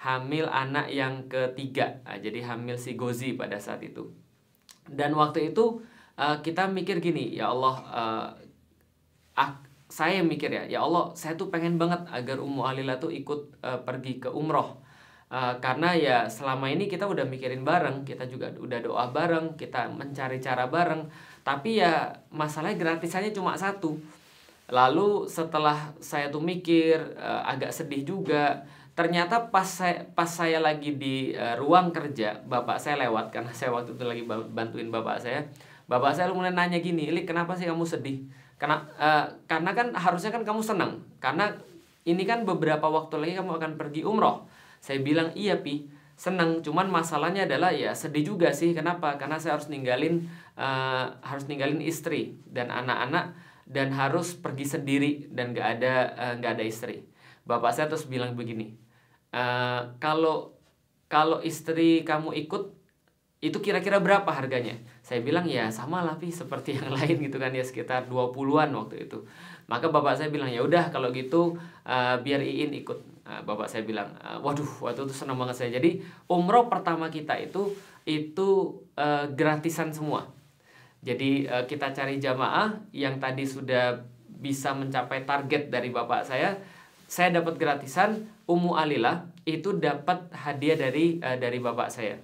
Hamil 0.00 0.48
anak 0.48 0.88
yang 0.88 1.28
ketiga. 1.28 2.00
Nah, 2.06 2.16
jadi 2.16 2.40
hamil 2.46 2.78
si 2.78 2.96
Gozi 2.96 3.36
pada 3.36 3.60
saat 3.60 3.84
itu. 3.84 4.08
Dan 4.88 5.12
waktu 5.12 5.52
itu 5.52 5.82
uh, 6.16 6.38
kita 6.40 6.70
mikir 6.70 7.04
gini, 7.04 7.36
ya 7.36 7.52
Allah, 7.52 7.74
uh, 7.90 8.28
ah, 9.36 9.50
saya 9.90 10.24
mikir 10.24 10.48
ya, 10.48 10.64
ya 10.70 10.80
Allah, 10.80 11.12
saya 11.12 11.36
tuh 11.36 11.52
pengen 11.52 11.76
banget 11.76 12.06
agar 12.08 12.40
Ummu 12.40 12.64
Alila 12.64 12.96
tuh 12.96 13.12
ikut 13.12 13.60
uh, 13.60 13.80
pergi 13.84 14.22
ke 14.22 14.30
umroh. 14.30 14.80
Uh, 15.30 15.54
karena 15.62 15.94
ya 15.94 16.16
selama 16.26 16.66
ini 16.66 16.90
kita 16.90 17.06
udah 17.06 17.22
mikirin 17.22 17.62
bareng, 17.62 18.02
kita 18.02 18.26
juga 18.26 18.50
udah 18.50 18.82
doa 18.82 19.04
bareng, 19.14 19.54
kita 19.54 19.86
mencari 19.90 20.42
cara 20.42 20.66
bareng. 20.66 21.06
Tapi 21.46 21.78
ya 21.78 22.10
masalahnya 22.34 22.78
gratisannya 22.82 23.30
cuma 23.30 23.54
satu 23.54 23.94
Lalu 24.70 25.26
setelah 25.26 25.90
saya 25.98 26.30
tuh 26.30 26.38
mikir 26.38 27.18
uh, 27.18 27.42
agak 27.42 27.74
sedih 27.74 28.06
juga. 28.06 28.62
Ternyata 28.94 29.50
pas 29.50 29.66
saya 29.66 30.06
pas 30.14 30.30
saya 30.30 30.62
lagi 30.62 30.94
di 30.94 31.34
uh, 31.34 31.58
ruang 31.58 31.90
kerja, 31.90 32.38
bapak 32.46 32.78
saya 32.78 33.02
lewat 33.06 33.34
karena 33.34 33.50
saya 33.50 33.74
waktu 33.74 33.98
itu 33.98 34.04
lagi 34.06 34.22
bantuin 34.26 34.88
bapak 34.94 35.18
saya. 35.18 35.42
Bapak 35.90 36.14
saya 36.14 36.30
mulai 36.30 36.54
nanya 36.54 36.78
gini, 36.78 37.10
"Lik, 37.10 37.26
kenapa 37.26 37.58
sih 37.58 37.66
kamu 37.66 37.82
sedih?" 37.82 38.22
Karena 38.62 38.86
uh, 38.94 39.26
karena 39.50 39.74
kan 39.74 39.90
harusnya 39.98 40.30
kan 40.30 40.46
kamu 40.46 40.62
senang. 40.62 41.02
Karena 41.18 41.50
ini 42.06 42.22
kan 42.22 42.46
beberapa 42.46 42.86
waktu 42.86 43.18
lagi 43.18 43.34
kamu 43.42 43.58
akan 43.58 43.72
pergi 43.74 44.06
umroh. 44.06 44.46
Saya 44.78 45.02
bilang, 45.02 45.34
"Iya, 45.34 45.58
Pi." 45.58 46.00
senang 46.20 46.60
cuman 46.60 46.92
masalahnya 46.92 47.48
adalah 47.48 47.72
ya 47.72 47.96
sedih 47.96 48.36
juga 48.36 48.52
sih 48.52 48.76
kenapa 48.76 49.16
karena 49.16 49.40
saya 49.40 49.56
harus 49.56 49.72
ninggalin 49.72 50.28
uh, 50.52 51.16
harus 51.24 51.48
ninggalin 51.48 51.80
istri 51.80 52.36
dan 52.44 52.68
anak-anak 52.68 53.32
dan 53.70 53.94
harus 53.94 54.34
pergi 54.34 54.66
sendiri 54.66 55.30
dan 55.30 55.54
gak 55.54 55.78
ada 55.78 55.94
uh, 56.18 56.34
gak 56.42 56.58
ada 56.58 56.64
istri. 56.66 57.06
Bapak 57.46 57.70
saya 57.70 57.86
terus 57.86 58.10
bilang 58.10 58.34
begini, 58.34 58.74
uh, 59.30 59.94
kalau 60.02 60.58
kalau 61.06 61.38
istri 61.38 62.02
kamu 62.02 62.34
ikut 62.46 62.74
itu 63.40 63.56
kira-kira 63.62 64.02
berapa 64.02 64.28
harganya? 64.28 64.76
Saya 65.00 65.24
bilang 65.24 65.48
ya 65.48 65.72
sama 65.72 66.04
lah 66.04 66.18
pi 66.18 66.28
seperti 66.28 66.76
yang 66.76 66.92
lain 66.98 67.22
gitu 67.22 67.38
kan 67.38 67.54
ya 67.54 67.62
sekitar 67.62 68.10
20-an 68.10 68.74
waktu 68.74 69.06
itu. 69.06 69.22
Maka 69.70 69.86
bapak 69.86 70.18
saya 70.18 70.28
bilang 70.34 70.50
ya 70.50 70.66
udah 70.66 70.90
kalau 70.90 71.14
gitu 71.14 71.54
uh, 71.86 72.18
biar 72.20 72.42
Iin 72.42 72.74
ikut. 72.74 73.22
Uh, 73.22 73.40
bapak 73.46 73.70
saya 73.70 73.86
bilang 73.86 74.10
uh, 74.18 74.42
waduh 74.42 74.66
waktu 74.82 75.06
itu 75.06 75.14
senang 75.14 75.38
banget 75.38 75.62
saya. 75.62 75.70
Jadi 75.78 76.02
umroh 76.26 76.66
pertama 76.66 77.06
kita 77.06 77.38
itu 77.38 77.70
itu 78.02 78.82
uh, 78.98 79.30
gratisan 79.30 79.94
semua 79.94 80.39
jadi 81.00 81.48
uh, 81.48 81.64
kita 81.64 81.96
cari 81.96 82.20
jamaah 82.20 82.76
yang 82.92 83.16
tadi 83.16 83.48
sudah 83.48 84.04
bisa 84.28 84.76
mencapai 84.76 85.24
target 85.24 85.72
dari 85.72 85.88
bapak 85.88 86.28
saya. 86.28 86.60
Saya 87.10 87.42
dapat 87.42 87.58
gratisan 87.58 88.30
Ummu 88.46 88.76
Alila 88.76 89.26
itu 89.48 89.74
dapat 89.80 90.28
hadiah 90.30 90.76
dari 90.76 91.16
uh, 91.24 91.40
dari 91.40 91.56
bapak 91.56 91.88
saya. 91.88 92.20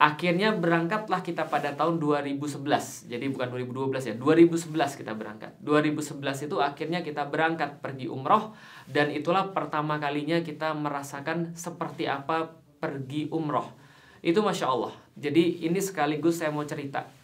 Akhirnya 0.00 0.56
berangkatlah 0.56 1.20
kita 1.20 1.44
pada 1.52 1.76
tahun 1.76 2.00
2011. 2.00 2.40
Jadi 3.12 3.24
bukan 3.36 3.52
2012 3.52 4.08
ya, 4.08 4.14
2011 4.16 4.96
kita 4.96 5.12
berangkat. 5.12 5.60
2011 5.60 6.48
itu 6.48 6.56
akhirnya 6.56 7.04
kita 7.04 7.28
berangkat 7.28 7.84
pergi 7.84 8.08
umroh 8.08 8.56
dan 8.88 9.12
itulah 9.12 9.52
pertama 9.52 10.00
kalinya 10.00 10.40
kita 10.40 10.72
merasakan 10.72 11.52
seperti 11.52 12.08
apa 12.08 12.56
pergi 12.80 13.28
umroh. 13.28 13.76
Itu 14.24 14.40
masya 14.40 14.72
Allah. 14.72 14.96
Jadi 15.20 15.68
ini 15.68 15.84
sekaligus 15.84 16.40
saya 16.40 16.48
mau 16.48 16.64
cerita 16.64 17.19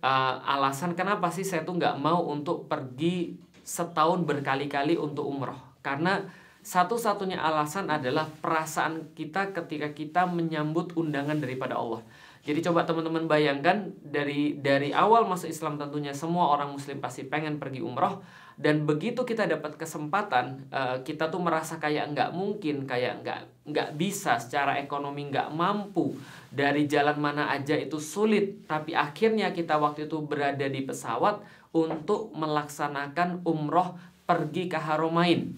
uh, 0.00 0.34
alasan 0.44 0.98
kenapa 0.98 1.30
sih 1.30 1.46
saya 1.46 1.62
tuh 1.62 1.78
nggak 1.78 1.96
mau 2.00 2.26
untuk 2.28 2.66
pergi 2.66 3.36
setahun 3.62 4.22
berkali-kali 4.24 4.98
untuk 4.98 5.26
umroh 5.26 5.58
karena 5.84 6.26
satu-satunya 6.66 7.38
alasan 7.38 7.86
adalah 7.86 8.26
perasaan 8.26 9.14
kita 9.14 9.54
ketika 9.54 9.94
kita 9.94 10.26
menyambut 10.26 10.98
undangan 10.98 11.38
daripada 11.38 11.78
Allah. 11.78 12.02
Jadi 12.46 12.62
coba 12.62 12.86
teman-teman 12.86 13.26
bayangkan 13.26 13.90
dari 14.06 14.54
dari 14.62 14.94
awal 14.94 15.26
masuk 15.26 15.50
Islam 15.50 15.82
tentunya 15.82 16.14
semua 16.14 16.54
orang 16.54 16.70
Muslim 16.70 17.02
pasti 17.02 17.26
pengen 17.26 17.58
pergi 17.58 17.82
umroh. 17.82 18.22
Dan 18.54 18.86
begitu 18.86 19.26
kita 19.26 19.50
dapat 19.50 19.74
kesempatan 19.74 20.70
uh, 20.70 21.02
kita 21.02 21.28
tuh 21.28 21.42
merasa 21.42 21.76
kayak 21.82 22.14
nggak 22.14 22.30
mungkin 22.32 22.86
kayak 22.86 23.20
nggak 23.20 23.40
nggak 23.66 23.90
bisa 23.98 24.38
secara 24.38 24.78
ekonomi 24.78 25.26
nggak 25.26 25.50
mampu. 25.50 26.14
Dari 26.54 26.86
jalan 26.86 27.18
mana 27.18 27.50
aja 27.50 27.74
itu 27.74 27.98
sulit. 27.98 28.62
Tapi 28.70 28.94
akhirnya 28.94 29.50
kita 29.50 29.82
waktu 29.82 30.06
itu 30.06 30.22
berada 30.22 30.70
di 30.70 30.86
pesawat 30.86 31.42
untuk 31.74 32.30
melaksanakan 32.30 33.42
umroh 33.42 33.98
pergi 34.22 34.70
ke 34.70 34.78
Haromain. 34.78 35.50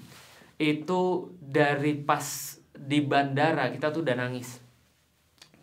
Itu 0.57 1.37
dari 1.37 2.01
pas 2.01 2.57
di 2.73 3.05
bandara 3.05 3.69
kita 3.69 3.93
tuh 3.93 4.01
udah 4.01 4.17
nangis 4.17 4.68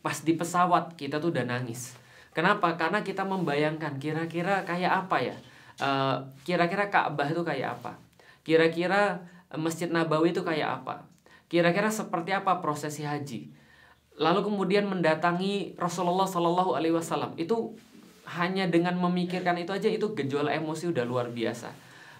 pas 0.05 0.21
di 0.21 0.37
pesawat 0.37 0.93
kita 0.93 1.17
tuh 1.17 1.33
udah 1.33 1.49
nangis 1.49 1.97
kenapa 2.37 2.77
karena 2.77 3.01
kita 3.01 3.25
membayangkan 3.25 3.97
kira-kira 3.97 4.61
kayak 4.61 5.09
apa 5.09 5.17
ya 5.33 5.35
eh, 5.81 6.15
kira-kira 6.47 6.87
Ka'bah 6.87 7.27
itu 7.27 7.43
kayak 7.43 7.81
apa? 7.81 7.99
Kira-kira 8.45 9.25
eh, 9.51 9.59
Masjid 9.59 9.89
Nabawi 9.91 10.31
itu 10.31 10.45
kayak 10.45 10.83
apa? 10.83 11.03
Kira-kira 11.51 11.91
seperti 11.91 12.31
apa 12.35 12.59
prosesi 12.63 13.05
haji? 13.05 13.51
Lalu 14.15 14.47
kemudian 14.47 14.87
mendatangi 14.87 15.75
Rasulullah 15.75 16.25
Shallallahu 16.25 16.79
Alaihi 16.79 16.95
Wasallam 16.95 17.35
itu 17.35 17.75
hanya 18.25 18.65
dengan 18.65 18.97
memikirkan 18.97 19.59
itu 19.59 19.75
aja 19.75 19.91
itu 19.91 20.15
gejolak 20.17 20.55
emosi 20.55 20.89
udah 20.89 21.03
luar 21.05 21.29
biasa. 21.29 21.69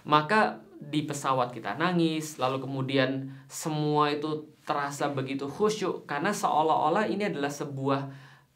Maka 0.06 0.62
di 0.76 1.08
pesawat 1.08 1.56
kita 1.56 1.80
nangis, 1.80 2.36
lalu 2.36 2.62
kemudian 2.62 3.32
semua 3.48 4.12
itu 4.12 4.44
terasa 4.66 5.08
begitu 5.14 5.46
khusyuk. 5.46 6.04
Karena 6.04 6.34
seolah-olah 6.34 7.06
ini 7.06 7.30
adalah 7.30 7.48
sebuah 7.48 8.00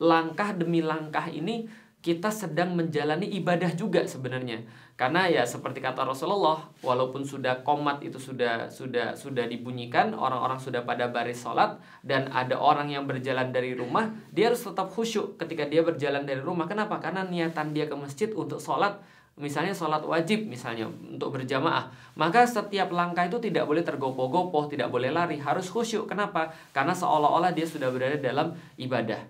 langkah 0.03 0.53
demi 0.53 0.83
langkah 0.83 1.31
ini 1.31 1.71
kita 2.01 2.33
sedang 2.33 2.73
menjalani 2.73 3.29
ibadah 3.37 3.77
juga 3.77 4.01
sebenarnya. 4.09 4.65
Karena 4.97 5.29
ya 5.29 5.45
seperti 5.45 5.85
kata 5.85 6.05
Rasulullah 6.05 6.73
walaupun 6.81 7.25
sudah 7.25 7.61
komat 7.61 8.01
itu 8.01 8.17
sudah 8.17 8.73
sudah 8.73 9.13
sudah 9.13 9.45
dibunyikan 9.45 10.17
orang-orang 10.17 10.57
sudah 10.57 10.85
pada 10.85 11.13
baris 11.13 11.45
sholat 11.45 11.77
dan 12.01 12.29
ada 12.33 12.57
orang 12.57 12.89
yang 12.89 13.05
berjalan 13.05 13.53
dari 13.53 13.77
rumah 13.77 14.13
dia 14.33 14.49
harus 14.49 14.65
tetap 14.65 14.93
khusyuk 14.93 15.37
ketika 15.37 15.69
dia 15.69 15.85
berjalan 15.85 16.25
dari 16.25 16.41
rumah. 16.41 16.65
Kenapa? 16.65 17.01
Karena 17.01 17.25
niatan 17.25 17.77
dia 17.77 17.85
ke 17.85 17.97
masjid 17.97 18.33
untuk 18.33 18.61
sholat 18.61 19.01
misalnya 19.41 19.73
sholat 19.73 20.05
wajib 20.05 20.47
misalnya 20.47 20.87
untuk 20.87 21.35
berjamaah 21.35 21.89
maka 22.21 22.45
setiap 22.45 22.93
langkah 22.93 23.25
itu 23.25 23.41
tidak 23.41 23.65
boleh 23.65 23.81
tergopoh-gopoh 23.81 24.69
tidak 24.69 24.93
boleh 24.93 25.09
lari 25.09 25.41
harus 25.41 25.73
khusyuk. 25.73 26.05
Kenapa? 26.05 26.53
Karena 26.77 26.93
seolah-olah 26.93 27.57
dia 27.57 27.65
sudah 27.65 27.89
berada 27.89 28.21
dalam 28.21 28.53
ibadah. 28.77 29.25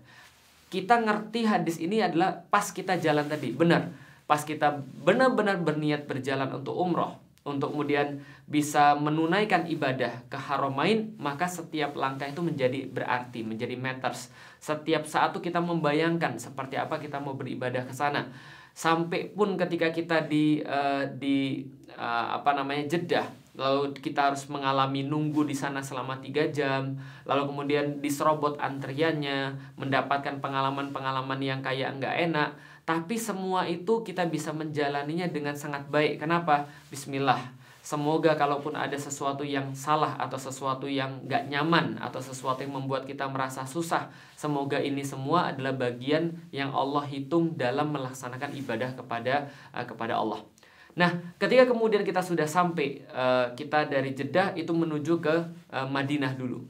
Kita 0.71 0.99
ngerti 0.99 1.47
hadis 1.47 1.79
ini 1.79 2.03
adalah 2.03 2.43
pas 2.51 2.75
kita 2.75 2.99
jalan 2.99 3.27
tadi. 3.31 3.55
Benar. 3.55 3.91
Pas 4.27 4.43
kita 4.43 4.83
benar-benar 5.03 5.59
berniat 5.63 6.07
berjalan 6.07 6.51
untuk 6.51 6.79
umroh 6.79 7.19
untuk 7.41 7.73
kemudian 7.73 8.21
bisa 8.45 8.93
menunaikan 8.99 9.65
ibadah 9.65 10.29
ke 10.29 10.37
haramain 10.37 11.17
maka 11.17 11.49
setiap 11.49 11.97
langkah 11.97 12.29
itu 12.29 12.45
menjadi 12.45 12.87
berarti 12.91 13.47
menjadi 13.47 13.75
matters. 13.79 14.31
Setiap 14.59 15.07
saat 15.07 15.35
itu 15.35 15.51
kita 15.51 15.59
membayangkan 15.59 16.37
seperti 16.37 16.77
apa 16.77 16.99
kita 16.99 17.19
mau 17.19 17.35
beribadah 17.35 17.87
ke 17.87 17.95
sana 17.95 18.29
sampai 18.73 19.31
pun 19.35 19.55
ketika 19.59 19.93
kita 19.93 20.25
di 20.25 20.65
uh, 20.65 21.05
di 21.19 21.67
uh, 21.95 22.41
apa 22.41 22.57
namanya 22.57 22.87
jedah 22.87 23.27
lalu 23.59 23.93
kita 23.99 24.33
harus 24.33 24.47
mengalami 24.49 25.05
nunggu 25.05 25.45
di 25.45 25.53
sana 25.53 25.85
selama 25.85 26.17
tiga 26.23 26.49
jam 26.49 26.97
lalu 27.29 27.51
kemudian 27.51 28.01
diserobot 28.01 28.57
antriannya 28.57 29.59
mendapatkan 29.77 30.41
pengalaman-pengalaman 30.41 31.41
yang 31.43 31.61
kayak 31.61 31.99
nggak 32.01 32.31
enak 32.31 32.51
tapi 32.89 33.21
semua 33.21 33.69
itu 33.71 34.03
kita 34.03 34.27
bisa 34.27 34.51
menjalaninya 34.51 35.31
dengan 35.31 35.55
sangat 35.55 35.87
baik. 35.87 36.19
Kenapa? 36.19 36.67
Bismillah 36.91 37.60
Semoga 37.81 38.37
kalaupun 38.37 38.77
ada 38.77 38.93
sesuatu 38.93 39.41
yang 39.41 39.73
salah 39.73 40.13
atau 40.21 40.37
sesuatu 40.37 40.85
yang 40.85 41.25
nggak 41.25 41.49
nyaman 41.49 41.97
atau 41.97 42.21
sesuatu 42.21 42.61
yang 42.61 42.77
membuat 42.77 43.09
kita 43.09 43.25
merasa 43.25 43.65
susah, 43.65 44.13
semoga 44.37 44.77
ini 44.77 45.01
semua 45.01 45.49
adalah 45.49 45.73
bagian 45.73 46.37
yang 46.53 46.69
Allah 46.77 47.09
hitung 47.09 47.57
dalam 47.57 47.89
melaksanakan 47.89 48.53
ibadah 48.53 48.93
kepada 48.93 49.49
uh, 49.73 49.85
kepada 49.89 50.21
Allah. 50.21 50.45
Nah, 50.93 51.17
ketika 51.41 51.65
kemudian 51.73 52.05
kita 52.05 52.21
sudah 52.21 52.45
sampai, 52.45 53.01
uh, 53.09 53.57
kita 53.57 53.89
dari 53.89 54.13
Jeddah 54.13 54.53
itu 54.59 54.77
menuju 54.77 55.17
ke 55.23 55.37
uh, 55.73 55.89
Madinah 55.89 56.37
dulu. 56.37 56.61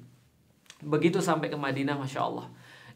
Begitu 0.81 1.19
sampai 1.19 1.51
ke 1.51 1.59
Madinah, 1.59 1.99
masya 1.99 2.23
Allah, 2.23 2.47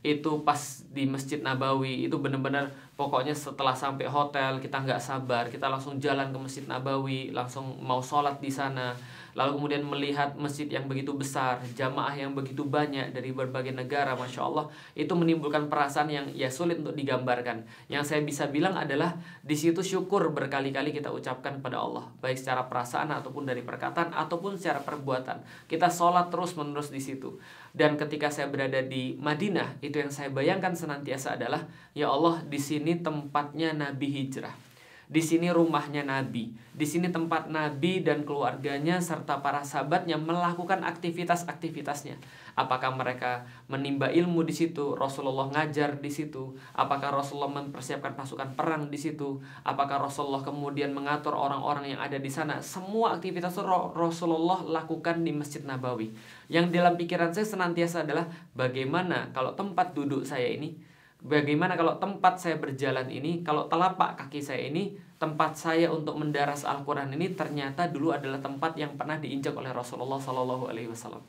itu 0.04 0.44
pas 0.44 0.84
di 0.92 1.08
Masjid 1.08 1.40
Nabawi 1.40 2.04
itu 2.04 2.20
benar-benar 2.20 2.68
pokoknya 2.92 3.32
setelah 3.32 3.72
sampai 3.72 4.04
hotel 4.04 4.60
kita 4.60 4.84
nggak 4.84 5.00
sabar, 5.00 5.48
kita 5.48 5.72
langsung 5.72 5.96
jalan 5.96 6.28
ke 6.28 6.38
Masjid 6.38 6.64
Nabawi, 6.68 7.32
langsung 7.32 7.80
mau 7.80 8.04
sholat 8.04 8.36
di 8.36 8.52
sana 8.52 8.92
lalu 9.34 9.58
kemudian 9.58 9.82
melihat 9.82 10.38
masjid 10.38 10.66
yang 10.70 10.86
begitu 10.86 11.10
besar, 11.14 11.58
jamaah 11.74 12.14
yang 12.14 12.32
begitu 12.32 12.62
banyak 12.62 13.10
dari 13.10 13.34
berbagai 13.34 13.74
negara, 13.74 14.14
masya 14.14 14.46
Allah, 14.46 14.66
itu 14.94 15.10
menimbulkan 15.12 15.66
perasaan 15.66 16.08
yang 16.10 16.26
ya 16.32 16.48
sulit 16.48 16.78
untuk 16.80 16.94
digambarkan. 16.94 17.66
Yang 17.90 18.14
saya 18.14 18.20
bisa 18.22 18.46
bilang 18.46 18.78
adalah 18.78 19.18
di 19.42 19.58
situ 19.58 19.82
syukur 19.82 20.30
berkali-kali 20.30 20.94
kita 20.94 21.10
ucapkan 21.10 21.58
pada 21.58 21.82
Allah, 21.82 22.06
baik 22.22 22.38
secara 22.38 22.66
perasaan 22.70 23.10
ataupun 23.10 23.44
dari 23.44 23.60
perkataan 23.60 24.14
ataupun 24.14 24.56
secara 24.56 24.80
perbuatan. 24.80 25.42
Kita 25.66 25.90
sholat 25.90 26.30
terus 26.30 26.54
menerus 26.54 26.88
di 26.94 27.02
situ. 27.02 27.36
Dan 27.74 27.98
ketika 27.98 28.30
saya 28.30 28.46
berada 28.46 28.78
di 28.80 29.18
Madinah, 29.18 29.82
itu 29.82 29.98
yang 29.98 30.14
saya 30.14 30.30
bayangkan 30.30 30.78
senantiasa 30.78 31.34
adalah, 31.34 31.66
ya 31.90 32.06
Allah, 32.06 32.38
di 32.46 32.62
sini 32.62 33.02
tempatnya 33.02 33.74
Nabi 33.74 34.14
hijrah 34.14 34.63
di 35.08 35.20
sini 35.20 35.52
rumahnya 35.52 36.04
Nabi. 36.04 36.54
Di 36.74 36.82
sini 36.82 37.12
tempat 37.12 37.46
Nabi 37.52 38.02
dan 38.02 38.26
keluarganya 38.26 38.98
serta 38.98 39.38
para 39.44 39.62
sahabatnya 39.62 40.18
melakukan 40.18 40.82
aktivitas-aktivitasnya. 40.82 42.18
Apakah 42.54 42.94
mereka 42.94 43.46
menimba 43.66 44.10
ilmu 44.10 44.42
di 44.46 44.54
situ? 44.54 44.94
Rasulullah 44.94 45.50
ngajar 45.50 45.98
di 45.98 46.10
situ. 46.10 46.54
Apakah 46.74 47.14
Rasulullah 47.14 47.50
mempersiapkan 47.62 48.14
pasukan 48.14 48.54
perang 48.54 48.90
di 48.90 48.98
situ? 48.98 49.38
Apakah 49.62 50.02
Rasulullah 50.02 50.42
kemudian 50.42 50.90
mengatur 50.94 51.34
orang-orang 51.34 51.94
yang 51.94 52.00
ada 52.02 52.18
di 52.18 52.30
sana? 52.30 52.62
Semua 52.62 53.18
aktivitas 53.18 53.54
Rasulullah 53.94 54.62
lakukan 54.66 55.22
di 55.22 55.34
Masjid 55.34 55.62
Nabawi. 55.62 56.14
Yang 56.50 56.74
dalam 56.74 56.94
pikiran 56.98 57.30
saya 57.30 57.46
senantiasa 57.46 58.02
adalah 58.06 58.26
bagaimana 58.54 59.30
kalau 59.34 59.54
tempat 59.54 59.94
duduk 59.94 60.26
saya 60.26 60.50
ini 60.50 60.93
Bagaimana 61.24 61.72
kalau 61.72 61.96
tempat 61.96 62.36
saya 62.36 62.60
berjalan 62.60 63.08
ini, 63.08 63.40
kalau 63.40 63.64
telapak 63.64 64.20
kaki 64.20 64.44
saya 64.44 64.68
ini, 64.68 64.92
tempat 65.16 65.56
saya 65.56 65.88
untuk 65.88 66.20
mendaras 66.20 66.68
Al-Quran 66.68 67.16
ini 67.16 67.32
ternyata 67.32 67.88
dulu 67.88 68.12
adalah 68.12 68.44
tempat 68.44 68.76
yang 68.76 68.92
pernah 69.00 69.16
diinjak 69.16 69.56
oleh 69.56 69.72
Rasulullah 69.72 70.20
Sallallahu 70.20 70.68
Alaihi 70.68 70.92
Wasallam. 70.92 71.24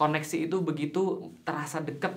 Koneksi 0.00 0.48
itu 0.48 0.64
begitu 0.64 1.28
terasa 1.44 1.84
dekat, 1.84 2.16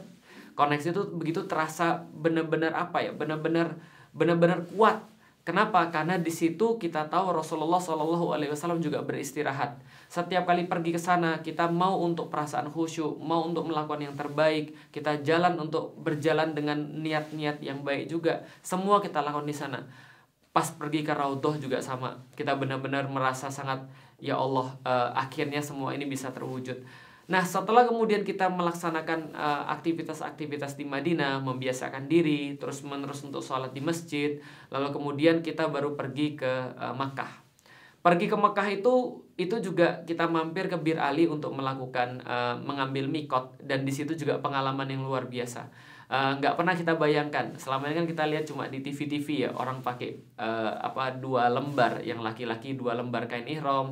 koneksi 0.55 0.95
itu 0.95 1.03
begitu 1.19 1.43
terasa 1.51 2.07
benar-benar 2.15 2.71
apa 2.71 3.03
ya, 3.03 3.11
benar-benar 3.11 3.75
benar-benar 4.15 4.63
kuat 4.71 5.03
Kenapa? 5.47 5.87
Karena 5.87 6.19
di 6.19 6.27
situ 6.27 6.75
kita 6.75 7.07
tahu 7.07 7.31
Rasulullah 7.31 7.79
Shallallahu 7.79 8.35
Alaihi 8.35 8.51
Wasallam 8.51 8.83
juga 8.83 8.99
beristirahat. 8.99 9.79
Setiap 10.11 10.43
kali 10.43 10.67
pergi 10.67 10.91
ke 10.91 10.99
sana, 10.99 11.39
kita 11.39 11.71
mau 11.71 12.03
untuk 12.03 12.27
perasaan 12.27 12.67
khusyuk, 12.67 13.15
mau 13.23 13.47
untuk 13.47 13.71
melakukan 13.71 14.11
yang 14.11 14.11
terbaik. 14.11 14.75
Kita 14.91 15.23
jalan 15.23 15.55
untuk 15.55 15.95
berjalan 16.03 16.51
dengan 16.51 16.75
niat-niat 16.99 17.63
yang 17.63 17.79
baik 17.87 18.11
juga. 18.11 18.43
Semua 18.59 18.99
kita 18.99 19.23
lakukan 19.23 19.47
di 19.47 19.55
sana. 19.55 19.79
Pas 20.51 20.67
pergi 20.67 21.07
ke 21.07 21.15
Raudhah 21.15 21.55
juga 21.63 21.79
sama. 21.79 22.19
Kita 22.35 22.59
benar-benar 22.59 23.07
merasa 23.07 23.47
sangat, 23.47 23.87
ya 24.19 24.35
Allah, 24.35 24.75
uh, 24.83 25.15
akhirnya 25.15 25.63
semua 25.63 25.95
ini 25.95 26.11
bisa 26.11 26.27
terwujud. 26.27 26.75
Nah, 27.27 27.43
setelah 27.43 27.83
kemudian 27.83 28.23
kita 28.23 28.47
melaksanakan 28.47 29.35
eh, 29.35 29.63
aktivitas-aktivitas 29.75 30.75
uh, 30.75 30.77
di 30.79 30.85
Madinah, 30.87 31.43
membiasakan 31.43 32.07
diri, 32.07 32.55
terus-menerus 32.55 33.19
untuk 33.27 33.43
sholat 33.43 33.75
di 33.75 33.83
masjid, 33.83 34.39
lalu 34.71 34.95
kemudian 34.95 35.43
kita 35.43 35.67
baru 35.67 35.99
pergi 35.99 36.39
ke 36.39 36.51
uh, 36.79 36.95
Makkah. 36.95 37.43
Pergi 37.99 38.31
ke 38.31 38.37
Makkah 38.39 38.71
itu 38.71 39.19
itu 39.35 39.59
juga 39.59 40.07
kita 40.07 40.31
mampir 40.31 40.71
ke 40.71 40.79
Bir 40.79 40.95
Ali 41.03 41.27
untuk 41.27 41.51
melakukan 41.51 42.23
uh, 42.23 42.55
mengambil 42.63 43.11
mikot 43.11 43.59
dan 43.59 43.83
di 43.83 43.91
situ 43.91 44.15
juga 44.15 44.39
pengalaman 44.39 44.87
yang 44.87 45.03
luar 45.03 45.27
biasa. 45.27 45.67
nggak 46.07 46.53
uh, 46.53 46.55
pernah 46.55 46.71
kita 46.71 46.95
bayangkan 46.95 47.59
selama 47.59 47.91
ini 47.91 47.99
kan 47.99 48.07
kita 48.07 48.23
lihat 48.31 48.47
cuma 48.47 48.71
di 48.71 48.79
TV-TV 48.79 49.43
ya 49.43 49.49
orang 49.51 49.83
pakai 49.83 50.15
uh, 50.39 50.79
apa 50.79 51.19
dua 51.19 51.51
lembar 51.51 51.99
yang 51.99 52.23
laki-laki 52.23 52.79
dua 52.79 52.95
lembar 52.95 53.27
kain 53.27 53.43
ihram 53.43 53.91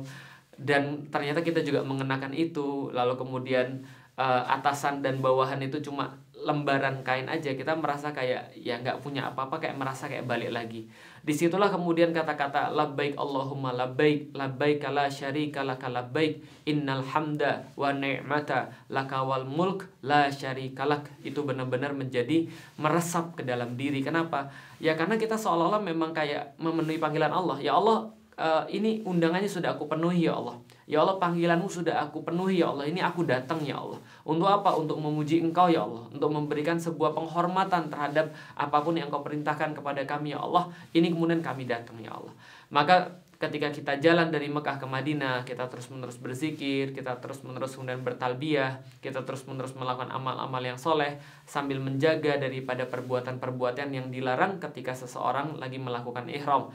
dan 0.56 1.08
ternyata 1.12 1.44
kita 1.44 1.60
juga 1.60 1.84
mengenakan 1.84 2.32
itu. 2.32 2.88
Lalu 2.92 3.14
kemudian 3.20 3.84
uh, 4.16 4.42
atasan 4.48 5.04
dan 5.04 5.20
bawahan 5.20 5.60
itu 5.60 5.84
cuma 5.84 6.16
lembaran 6.36 7.00
kain 7.02 7.28
aja. 7.28 7.52
Kita 7.52 7.76
merasa 7.76 8.12
kayak 8.12 8.56
ya 8.56 8.80
nggak 8.80 9.00
punya 9.00 9.28
apa-apa 9.32 9.60
kayak 9.60 9.76
merasa 9.76 10.08
kayak 10.08 10.28
balik 10.28 10.52
lagi. 10.52 10.88
Di 11.26 11.34
situlah 11.34 11.68
kemudian 11.72 12.14
kata-kata 12.14 12.70
labbaik 12.70 13.18
Allahumma 13.18 13.74
labbaik 13.74 14.30
labbaik 14.30 14.84
la 14.94 15.10
syarika 15.10 15.66
laka 15.66 15.90
labbaik 15.90 16.38
innal 16.68 17.02
hamda 17.02 17.66
wa 17.74 17.90
ni'mata 17.90 18.70
laka 18.92 19.26
wal 19.26 19.44
mulk 19.48 19.90
la 20.06 20.30
syarika 20.30 20.86
lak. 20.86 21.08
Itu 21.26 21.42
benar-benar 21.42 21.92
menjadi 21.92 22.46
meresap 22.78 23.34
ke 23.34 23.42
dalam 23.42 23.74
diri. 23.74 24.00
Kenapa? 24.00 24.48
Ya 24.78 24.94
karena 24.94 25.18
kita 25.18 25.34
seolah-olah 25.34 25.82
memang 25.82 26.14
kayak 26.14 26.56
memenuhi 26.62 27.02
panggilan 27.02 27.32
Allah. 27.32 27.58
Ya 27.58 27.74
Allah 27.74 28.15
uh, 28.36 28.64
ini 28.68 29.02
undangannya 29.02 29.48
sudah 29.48 29.74
aku 29.76 29.88
penuhi 29.88 30.28
ya 30.28 30.36
Allah. 30.36 30.56
Ya 30.86 31.02
Allah 31.02 31.18
panggilanmu 31.18 31.66
sudah 31.66 32.06
aku 32.06 32.22
penuhi 32.22 32.62
ya 32.62 32.70
Allah. 32.70 32.86
Ini 32.86 33.02
aku 33.02 33.26
datang 33.26 33.58
ya 33.66 33.80
Allah. 33.80 33.98
Untuk 34.22 34.46
apa? 34.46 34.70
Untuk 34.76 35.02
memuji 35.02 35.42
engkau 35.42 35.66
ya 35.66 35.82
Allah. 35.82 36.06
Untuk 36.14 36.30
memberikan 36.30 36.78
sebuah 36.78 37.10
penghormatan 37.16 37.90
terhadap 37.90 38.30
apa 38.54 38.78
pun 38.84 38.94
yang 38.94 39.10
engkau 39.10 39.26
perintahkan 39.26 39.74
kepada 39.74 40.06
kami 40.06 40.36
ya 40.36 40.40
Allah. 40.40 40.70
Ini 40.94 41.10
kemudian 41.10 41.42
kami 41.42 41.66
datang 41.66 41.98
ya 41.98 42.14
Allah. 42.14 42.30
Maka 42.70 43.18
ketika 43.36 43.68
kita 43.68 43.92
jalan 44.00 44.32
dari 44.32 44.48
Mekah 44.48 44.80
ke 44.80 44.86
Madinah, 44.88 45.44
kita 45.44 45.68
terus-menerus 45.68 46.16
berzikir, 46.16 46.96
kita 46.96 47.20
terus-menerus 47.20 47.76
kemudian 47.76 48.00
bertalbiyah, 48.00 48.80
kita 49.04 49.28
terus-menerus 49.28 49.76
melakukan 49.76 50.08
amal-amal 50.08 50.62
yang 50.64 50.80
soleh, 50.80 51.20
sambil 51.44 51.76
menjaga 51.76 52.40
daripada 52.40 52.88
perbuatan-perbuatan 52.88 53.92
yang 53.92 54.08
dilarang 54.08 54.56
ketika 54.56 54.96
seseorang 54.96 55.60
lagi 55.60 55.76
melakukan 55.76 56.32
ihram 56.32 56.72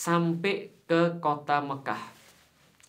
sampai 0.00 0.72
ke 0.90 1.22
kota 1.22 1.62
Mekah. 1.62 2.02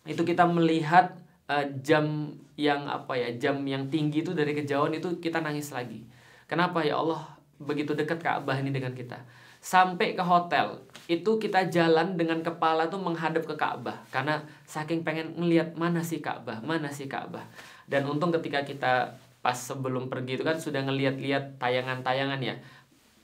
Itu 0.02 0.26
kita 0.26 0.42
melihat 0.42 1.14
uh, 1.46 1.62
jam 1.86 2.34
yang 2.58 2.90
apa 2.90 3.14
ya, 3.14 3.30
jam 3.38 3.62
yang 3.62 3.86
tinggi 3.86 4.26
itu 4.26 4.34
dari 4.34 4.58
kejauhan 4.58 4.98
itu 4.98 5.22
kita 5.22 5.38
nangis 5.38 5.70
lagi. 5.70 6.02
Kenapa 6.50 6.82
ya 6.82 6.98
Allah 6.98 7.22
begitu 7.62 7.94
dekat 7.94 8.18
Ka'bah 8.18 8.58
ini 8.58 8.74
dengan 8.74 8.90
kita? 8.90 9.22
Sampai 9.62 10.18
ke 10.18 10.22
hotel, 10.26 10.82
itu 11.06 11.38
kita 11.38 11.70
jalan 11.70 12.18
dengan 12.18 12.42
kepala 12.42 12.90
tuh 12.90 12.98
menghadap 12.98 13.46
ke 13.46 13.54
Ka'bah 13.54 14.02
karena 14.10 14.42
saking 14.66 15.06
pengen 15.06 15.38
ngelihat 15.38 15.78
mana 15.78 16.02
sih 16.02 16.18
Ka'bah, 16.18 16.58
mana 16.66 16.90
sih 16.90 17.06
Ka'bah. 17.06 17.46
Dan 17.86 18.10
untung 18.10 18.34
ketika 18.34 18.66
kita 18.66 19.14
pas 19.38 19.54
sebelum 19.54 20.10
pergi 20.10 20.38
itu 20.38 20.42
kan 20.42 20.58
sudah 20.58 20.82
ngeliat-liat 20.86 21.62
tayangan-tayangan 21.62 22.42
ya 22.42 22.58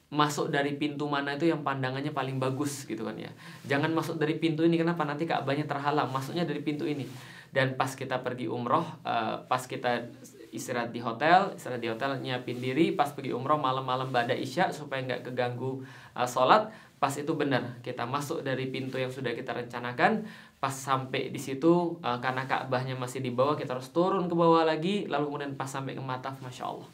masuk 0.08 0.48
dari 0.48 0.72
pintu 0.80 1.04
mana 1.04 1.36
itu 1.36 1.52
yang 1.52 1.60
pandangannya 1.60 2.16
paling 2.16 2.40
bagus 2.40 2.88
gitu 2.88 3.04
kan 3.04 3.16
ya. 3.20 3.28
Jangan 3.68 3.92
masuk 3.92 4.16
dari 4.16 4.40
pintu 4.40 4.64
ini 4.64 4.80
kenapa? 4.80 5.04
Nanti 5.04 5.28
Ka'bahnya 5.28 5.68
terhalang. 5.68 6.08
Masuknya 6.08 6.48
dari 6.48 6.64
pintu 6.64 6.88
ini. 6.88 7.04
Dan 7.52 7.76
pas 7.76 7.92
kita 7.92 8.20
pergi 8.24 8.48
umroh 8.48 8.84
uh, 9.04 9.40
pas 9.48 9.60
kita 9.64 10.04
istirahat 10.52 10.92
di 10.92 11.00
hotel 11.00 11.56
istirahat 11.56 11.80
di 11.80 11.88
hotel 11.88 12.20
nyiapin 12.20 12.60
diri 12.60 12.92
pas 12.92 13.08
pergi 13.12 13.32
umroh 13.32 13.56
malam-malam 13.56 14.12
pada 14.12 14.36
isya 14.36 14.68
supaya 14.68 15.00
nggak 15.04 15.32
keganggu 15.32 15.80
uh, 16.12 16.28
sholat 16.28 16.72
pas 17.00 17.12
itu 17.12 17.32
benar. 17.36 17.80
Kita 17.84 18.08
masuk 18.08 18.44
dari 18.44 18.68
pintu 18.68 18.96
yang 18.96 19.12
sudah 19.12 19.32
kita 19.36 19.52
rencanakan 19.52 20.24
pas 20.60 20.72
sampai 20.72 21.32
di 21.32 21.40
situ 21.40 22.00
uh, 22.00 22.18
karena 22.20 22.48
Ka'bahnya 22.48 22.96
masih 22.96 23.20
di 23.20 23.32
bawah 23.32 23.56
kita 23.56 23.76
harus 23.76 23.92
turun 23.92 24.24
ke 24.28 24.34
bawah 24.36 24.64
lagi. 24.64 25.04
Lalu 25.04 25.24
kemudian 25.28 25.52
pas 25.56 25.68
sampai 25.68 25.92
ke 25.92 26.00
Mataf 26.00 26.40
masya 26.40 26.64
Allah 26.68 26.88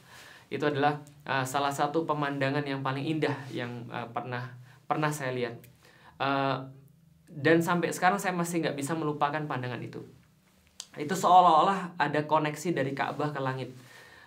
itu 0.54 0.64
adalah 0.64 1.02
uh, 1.26 1.42
salah 1.42 1.74
satu 1.74 2.06
pemandangan 2.06 2.62
yang 2.62 2.80
paling 2.80 3.02
indah 3.02 3.34
yang 3.50 3.84
uh, 3.90 4.06
pernah 4.14 4.54
pernah 4.86 5.10
saya 5.10 5.34
lihat. 5.34 5.58
Uh, 6.16 6.62
dan 7.34 7.58
sampai 7.58 7.90
sekarang 7.90 8.22
saya 8.22 8.30
masih 8.30 8.62
nggak 8.62 8.78
bisa 8.78 8.94
melupakan 8.94 9.42
pandangan 9.44 9.82
itu. 9.82 9.98
Itu 10.94 11.18
seolah-olah 11.18 11.98
ada 11.98 12.20
koneksi 12.30 12.70
dari 12.70 12.94
Ka'bah 12.94 13.34
ke 13.34 13.42
langit. 13.42 13.74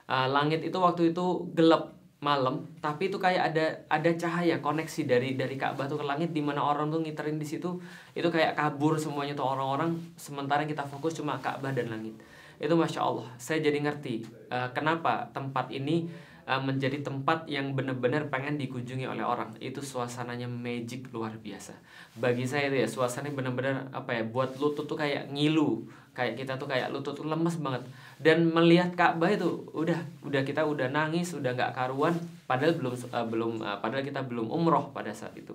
Uh, 0.07 0.27
langit 0.27 0.63
itu 0.63 0.75
waktu 0.75 1.15
itu 1.15 1.47
gelap 1.55 1.97
malam 2.17 2.65
tapi 2.81 3.13
itu 3.13 3.21
kayak 3.21 3.53
ada 3.53 3.65
ada 3.93 4.09
cahaya 4.17 4.57
koneksi 4.57 5.05
dari 5.05 5.37
dari 5.37 5.53
Ka'bah 5.53 5.85
tuh 5.85 6.01
ke 6.01 6.05
langit 6.05 6.33
di 6.33 6.41
mana 6.41 6.65
orang 6.65 6.89
tuh 6.89 7.05
ngiterin 7.05 7.37
di 7.37 7.45
situ 7.45 7.77
itu 8.17 8.25
kayak 8.33 8.57
kabur 8.57 8.97
semuanya 8.97 9.37
tuh 9.37 9.45
orang-orang 9.45 9.93
sementara 10.17 10.65
kita 10.65 10.81
fokus 10.81 11.13
cuma 11.13 11.37
Ka'bah 11.37 11.69
dan 11.77 11.93
langit 11.93 12.17
itu 12.57 12.73
masya 12.73 13.05
Allah. 13.05 13.27
Saya 13.37 13.61
jadi 13.61 13.77
ngerti 13.85 14.25
uh, 14.49 14.69
kenapa 14.73 15.29
tempat 15.29 15.69
ini 15.69 16.09
uh, 16.49 16.57
menjadi 16.57 17.05
tempat 17.05 17.45
yang 17.45 17.77
benar-benar 17.77 18.31
pengen 18.33 18.57
dikunjungi 18.57 19.05
oleh 19.05 19.21
orang. 19.21 19.53
Itu 19.61 19.85
suasananya 19.85 20.49
magic 20.49 21.13
luar 21.13 21.37
biasa. 21.37 21.77
Bagi 22.17 22.49
saya 22.49 22.73
itu 22.73 22.81
ya 22.81 22.87
suasananya 22.89 23.35
benar-benar 23.37 23.75
apa 23.93 24.17
ya 24.17 24.23
buat 24.25 24.57
lutut 24.57 24.89
tuh 24.89 24.97
kayak 24.97 25.29
ngilu. 25.29 25.85
Kayak 26.17 26.33
kita 26.33 26.57
tuh 26.57 26.65
kayak 26.65 26.89
lutut 26.89 27.13
tuh 27.13 27.29
lemes 27.29 27.61
banget. 27.61 27.85
Dan 28.17 28.49
melihat 28.49 28.89
Ka'bah 28.97 29.29
itu 29.29 29.69
udah 29.77 30.01
udah 30.25 30.41
kita 30.41 30.65
udah 30.65 30.89
nangis 30.89 31.37
udah 31.37 31.53
nggak 31.53 31.77
karuan 31.77 32.17
padahal 32.49 32.73
belum 32.73 32.93
uh, 33.13 33.25
belum 33.29 33.51
uh, 33.61 33.77
padahal 33.77 34.01
kita 34.01 34.25
belum 34.25 34.49
umroh 34.49 34.89
pada 34.89 35.13
saat 35.13 35.37
itu. 35.37 35.53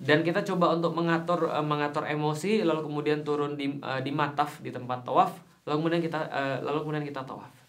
Dan 0.00 0.24
kita 0.24 0.40
coba 0.42 0.72
untuk 0.74 0.96
mengatur 0.96 1.46
mengatur 1.60 2.08
emosi 2.08 2.64
lalu 2.64 2.88
kemudian 2.88 3.20
turun 3.20 3.52
di 3.54 3.68
di 4.00 4.10
mataf 4.16 4.64
di 4.64 4.72
tempat 4.72 5.04
tawaf 5.04 5.49
lalu 5.68 5.76
kemudian 5.84 6.02
kita 6.02 6.20
uh, 6.30 6.56
lalu 6.64 6.78
kemudian 6.84 7.04
kita 7.06 7.22
tawaf 7.24 7.60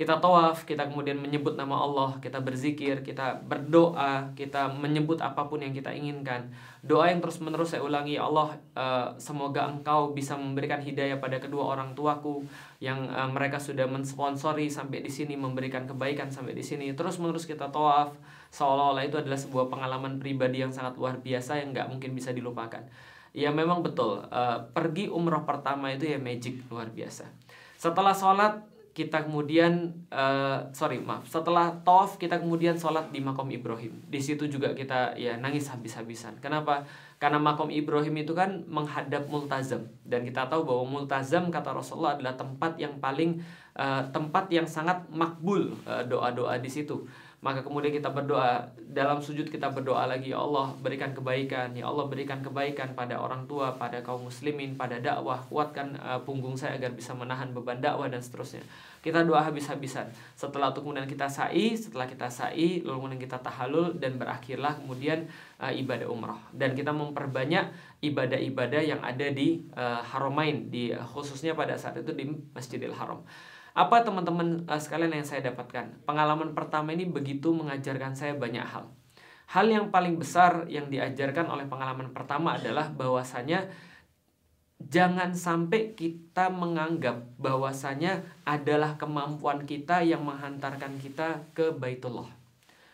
kita 0.00 0.16
tawaf, 0.16 0.64
kita 0.64 0.88
kemudian 0.88 1.20
menyebut 1.20 1.60
nama 1.60 1.76
Allah, 1.76 2.16
kita 2.24 2.40
berzikir, 2.40 3.04
kita 3.04 3.36
berdoa, 3.44 4.32
kita 4.32 4.72
menyebut 4.72 5.20
apa 5.20 5.44
pun 5.44 5.60
yang 5.60 5.76
kita 5.76 5.92
inginkan. 5.92 6.48
Doa 6.80 7.12
yang 7.12 7.20
terus-menerus 7.20 7.76
saya 7.76 7.84
ulangi, 7.84 8.16
Allah 8.16 8.56
uh, 8.72 9.12
semoga 9.20 9.68
Engkau 9.68 10.16
bisa 10.16 10.40
memberikan 10.40 10.80
hidayah 10.80 11.20
pada 11.20 11.36
kedua 11.36 11.76
orang 11.76 11.92
tuaku 11.92 12.48
yang 12.80 13.12
uh, 13.12 13.28
mereka 13.28 13.60
sudah 13.60 13.84
mensponsori 13.84 14.72
sampai 14.72 15.04
di 15.04 15.12
sini, 15.12 15.36
memberikan 15.36 15.84
kebaikan 15.84 16.32
sampai 16.32 16.56
di 16.56 16.64
sini. 16.64 16.96
Terus-menerus 16.96 17.44
kita 17.44 17.68
tawaf, 17.68 18.16
seolah-olah 18.56 19.04
itu 19.04 19.20
adalah 19.20 19.36
sebuah 19.36 19.68
pengalaman 19.68 20.16
pribadi 20.16 20.64
yang 20.64 20.72
sangat 20.72 20.96
luar 20.96 21.20
biasa 21.20 21.60
yang 21.60 21.76
nggak 21.76 21.92
mungkin 21.92 22.16
bisa 22.16 22.32
dilupakan. 22.32 22.88
Ya 23.30 23.54
memang 23.54 23.86
betul, 23.86 24.26
uh, 24.26 24.58
pergi 24.74 25.06
umroh 25.06 25.46
pertama 25.46 25.94
itu 25.94 26.10
ya 26.10 26.18
magic 26.18 26.66
luar 26.66 26.90
biasa. 26.90 27.30
Setelah 27.78 28.10
sholat 28.10 28.66
kita 28.90 29.22
kemudian 29.22 29.94
uh, 30.10 30.66
sorry 30.74 30.98
maaf. 30.98 31.22
Setelah 31.30 31.78
tawaf 31.86 32.18
kita 32.18 32.42
kemudian 32.42 32.74
sholat 32.74 33.14
di 33.14 33.22
makom 33.22 33.46
Ibrahim. 33.46 34.02
Di 34.10 34.18
situ 34.18 34.50
juga 34.50 34.74
kita 34.74 35.14
ya 35.14 35.38
nangis 35.38 35.70
habis-habisan. 35.70 36.42
Kenapa? 36.42 36.82
Karena 37.22 37.38
makom 37.38 37.70
Ibrahim 37.70 38.26
itu 38.26 38.34
kan 38.34 38.66
menghadap 38.66 39.30
multazam. 39.30 39.86
Dan 40.02 40.26
kita 40.26 40.50
tahu 40.50 40.66
bahwa 40.66 41.00
multazam 41.00 41.54
kata 41.54 41.70
Rasulullah 41.70 42.18
adalah 42.18 42.34
tempat 42.34 42.76
yang 42.82 42.98
paling 42.98 43.38
uh, 43.78 44.10
tempat 44.10 44.50
yang 44.50 44.66
sangat 44.66 45.06
makbul 45.14 45.70
uh, 45.86 46.02
doa-doa 46.02 46.58
di 46.58 46.68
situ 46.68 47.06
maka 47.40 47.64
kemudian 47.64 47.88
kita 47.88 48.12
berdoa 48.12 48.68
dalam 48.76 49.16
sujud 49.24 49.48
kita 49.48 49.72
berdoa 49.72 50.04
lagi 50.04 50.28
ya 50.28 50.44
Allah 50.44 50.76
berikan 50.76 51.16
kebaikan. 51.16 51.72
Ya 51.72 51.88
Allah 51.88 52.04
berikan 52.04 52.44
kebaikan 52.44 52.92
pada 52.92 53.16
orang 53.16 53.48
tua 53.48 53.72
pada 53.80 54.04
kaum 54.04 54.28
muslimin 54.28 54.76
pada 54.76 55.00
dakwah. 55.00 55.40
Kuatkan 55.48 55.96
uh, 55.96 56.20
punggung 56.20 56.52
saya 56.52 56.76
agar 56.76 56.92
bisa 56.92 57.16
menahan 57.16 57.56
beban 57.56 57.80
dakwah 57.80 58.12
dan 58.12 58.20
seterusnya. 58.20 58.60
Kita 59.00 59.24
doa 59.24 59.40
habis-habisan. 59.40 60.12
Setelah 60.36 60.76
itu 60.76 60.84
kemudian 60.84 61.08
kita 61.08 61.32
sa'i 61.32 61.72
setelah 61.72 62.04
kita 62.04 62.28
sa'i 62.28 62.84
lalu 62.84 63.08
kemudian 63.08 63.22
kita 63.24 63.40
tahalul 63.40 63.96
dan 63.96 64.20
berakhirlah 64.20 64.76
kemudian 64.76 65.24
uh, 65.64 65.72
ibadah 65.72 66.12
umrah. 66.12 66.44
Dan 66.52 66.76
kita 66.76 66.92
memperbanyak 66.92 67.72
ibadah-ibadah 68.04 68.84
yang 68.84 69.00
ada 69.00 69.32
di 69.32 69.64
uh, 69.80 70.04
haramain 70.04 70.68
di 70.68 70.92
uh, 70.92 71.00
khususnya 71.08 71.56
pada 71.56 71.72
saat 71.80 71.96
itu 72.04 72.12
di 72.12 72.28
Masjidil 72.52 72.92
Haram 72.92 73.24
apa 73.70 74.02
teman-teman 74.02 74.66
uh, 74.66 74.80
sekalian 74.80 75.22
yang 75.22 75.26
saya 75.26 75.46
dapatkan? 75.46 76.02
Pengalaman 76.02 76.58
pertama 76.58 76.90
ini 76.90 77.06
begitu 77.06 77.54
mengajarkan 77.54 78.18
saya 78.18 78.34
banyak 78.34 78.66
hal. 78.66 78.90
Hal 79.50 79.66
yang 79.66 79.90
paling 79.90 80.18
besar 80.18 80.66
yang 80.70 80.86
diajarkan 80.90 81.50
oleh 81.50 81.66
pengalaman 81.66 82.14
pertama 82.14 82.54
adalah 82.54 82.86
bahwasanya 82.90 83.66
jangan 84.78 85.34
sampai 85.34 85.94
kita 85.98 86.50
menganggap 86.50 87.26
bahwasanya 87.34 88.22
adalah 88.46 88.94
kemampuan 88.94 89.66
kita 89.66 90.06
yang 90.06 90.22
menghantarkan 90.22 90.98
kita 91.02 91.50
ke 91.54 91.74
Baitullah. 91.74 92.30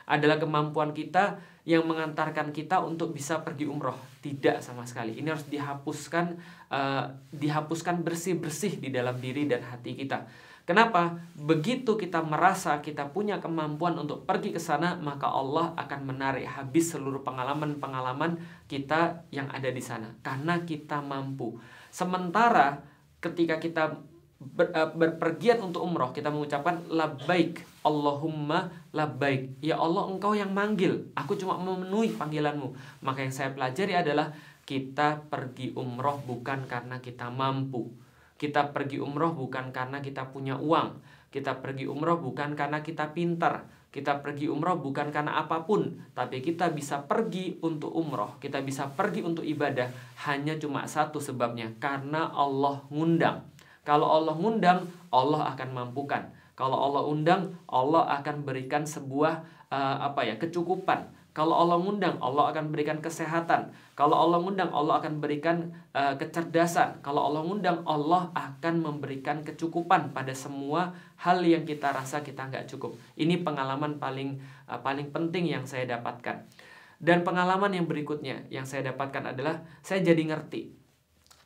Adalah 0.07 0.39
kemampuan 0.39 0.95
kita 0.95 1.43
yang 1.67 1.83
mengantarkan 1.83 2.55
kita 2.55 2.79
untuk 2.79 3.11
bisa 3.11 3.43
pergi 3.43 3.67
umroh. 3.67 3.99
Tidak 4.23 4.63
sama 4.63 4.87
sekali. 4.87 5.19
Ini 5.19 5.35
harus 5.35 5.51
dihapuskan, 5.51 6.39
uh, 6.71 7.11
dihapuskan 7.35 8.07
bersih-bersih 8.07 8.79
di 8.81 8.95
dalam 8.95 9.19
diri 9.19 9.51
dan 9.51 9.67
hati 9.67 9.99
kita 9.99 10.25
Kenapa? 10.67 11.23
Begitu 11.39 11.95
kita 11.95 12.27
merasa 12.27 12.83
kita 12.83 13.15
punya 13.15 13.39
kemampuan 13.39 13.95
untuk 14.03 14.27
pergi 14.27 14.51
ke 14.51 14.59
sana, 14.59 14.99
maka 14.99 15.31
Allah 15.31 15.71
akan 15.79 16.11
menarik 16.11 16.43
habis 16.43 16.91
seluruh 16.91 17.23
pengalaman-pengalaman 17.23 18.43
kita 18.67 19.23
yang 19.31 19.47
ada 19.55 19.71
di 19.71 19.79
sana 19.79 20.11
karena 20.27 20.67
kita 20.67 20.99
mampu. 21.07 21.55
Sementara 21.95 22.83
ketika 23.23 23.63
kita 23.63 23.95
ber, 24.43 24.75
uh, 24.75 24.91
berpergian 24.91 25.63
untuk 25.63 25.87
umroh, 25.87 26.11
kita 26.11 26.35
mengucapkan 26.35 26.83
labbaik 26.91 27.63
Allahumma 27.87 28.75
labbaik. 28.91 29.63
Ya 29.63 29.79
Allah, 29.79 30.11
Engkau 30.11 30.35
yang 30.35 30.51
manggil. 30.51 31.15
Aku 31.15 31.39
cuma 31.39 31.63
memenuhi 31.63 32.11
panggilanmu. 32.11 32.75
Maka 33.07 33.23
yang 33.23 33.31
saya 33.31 33.55
pelajari 33.55 33.95
adalah 33.95 34.35
kita 34.67 35.31
pergi 35.31 35.71
umroh 35.79 36.19
bukan 36.27 36.67
karena 36.67 36.99
kita 36.99 37.31
mampu 37.31 37.87
kita 38.37 38.77
pergi 38.77 39.01
umroh 39.01 39.33
bukan 39.33 39.73
karena 39.73 40.05
kita 40.05 40.29
punya 40.29 40.61
uang. 40.61 41.01
Kita 41.33 41.61
pergi 41.65 41.89
umroh 41.89 42.21
bukan 42.21 42.53
karena 42.53 42.85
kita 42.85 43.17
pintar. 43.17 43.69
Kita 43.89 44.21
pergi 44.21 44.53
umroh 44.53 44.77
bukan 44.77 45.09
karena 45.09 45.41
apa 45.41 45.65
pun. 45.65 45.97
Tapi 46.13 46.45
kita 46.45 46.69
bisa 46.69 47.09
pergi 47.09 47.57
untuk 47.65 47.97
umroh. 47.97 48.37
Kita 48.37 48.61
bisa 48.61 48.93
pergi 48.93 49.25
untuk 49.25 49.41
ibadah. 49.41 49.89
Hanya 50.29 50.61
cuma 50.61 50.85
satu 50.85 51.17
sebabnya. 51.17 51.73
Karena 51.81 52.29
Allah 52.29 52.85
ngundang. 52.93 53.49
Kalau 53.89 54.05
Allah 54.05 54.37
ngundang, 54.37 54.85
Allah 55.09 55.57
akan 55.57 55.69
mampukan. 55.73 56.29
Kalau 56.57 56.77
Allah 56.77 57.05
undang, 57.09 57.57
Allah 57.69 58.05
akan 58.21 58.45
berikan 58.45 58.85
sebuah 58.85 59.45
uh, 59.73 59.97
apa 60.13 60.25
ya 60.25 60.37
kecukupan 60.37 61.16
kalau 61.37 61.53
Allah 61.53 61.77
ngundang, 61.77 62.17
Allah 62.25 62.49
akan 62.49 62.73
berikan 62.73 63.05
kesehatan. 63.05 63.69
Kalau 63.93 64.17
Allah 64.17 64.41
ngundang, 64.41 64.73
Allah 64.73 65.05
akan 65.05 65.21
berikan 65.21 65.69
uh, 65.93 66.17
kecerdasan. 66.17 67.05
Kalau 67.05 67.29
Allah 67.29 67.45
ngundang, 67.45 67.85
Allah 67.85 68.33
akan 68.33 68.81
memberikan 68.81 69.45
kecukupan 69.45 70.17
pada 70.17 70.33
semua 70.33 70.97
hal 71.21 71.45
yang 71.45 71.69
kita 71.69 71.93
rasa 71.93 72.25
kita 72.25 72.49
nggak 72.49 72.73
cukup. 72.73 72.97
Ini 73.21 73.45
pengalaman 73.45 74.01
paling 74.01 74.41
uh, 74.65 74.81
paling 74.81 75.13
penting 75.13 75.53
yang 75.53 75.69
saya 75.69 75.85
dapatkan. 75.85 76.49
Dan 76.97 77.21
pengalaman 77.21 77.69
yang 77.69 77.85
berikutnya 77.85 78.49
yang 78.49 78.65
saya 78.65 78.89
dapatkan 78.89 79.37
adalah 79.37 79.61
saya 79.85 80.01
jadi 80.01 80.33
ngerti. 80.33 80.73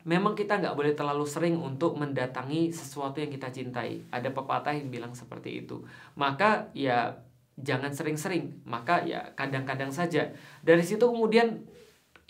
Memang 0.06 0.38
kita 0.38 0.62
nggak 0.62 0.78
boleh 0.78 0.94
terlalu 0.94 1.26
sering 1.26 1.58
untuk 1.58 1.98
mendatangi 1.98 2.70
sesuatu 2.70 3.18
yang 3.18 3.34
kita 3.34 3.50
cintai. 3.50 4.06
Ada 4.14 4.30
pepatah 4.30 4.70
yang 4.70 4.86
bilang 4.86 5.18
seperti 5.18 5.66
itu. 5.66 5.82
Maka 6.14 6.70
ya 6.78 7.26
jangan 7.62 7.92
sering-sering. 7.94 8.62
Maka 8.64 9.04
ya 9.04 9.32
kadang-kadang 9.36 9.92
saja. 9.94 10.32
Dari 10.60 10.82
situ 10.84 11.02
kemudian 11.06 11.64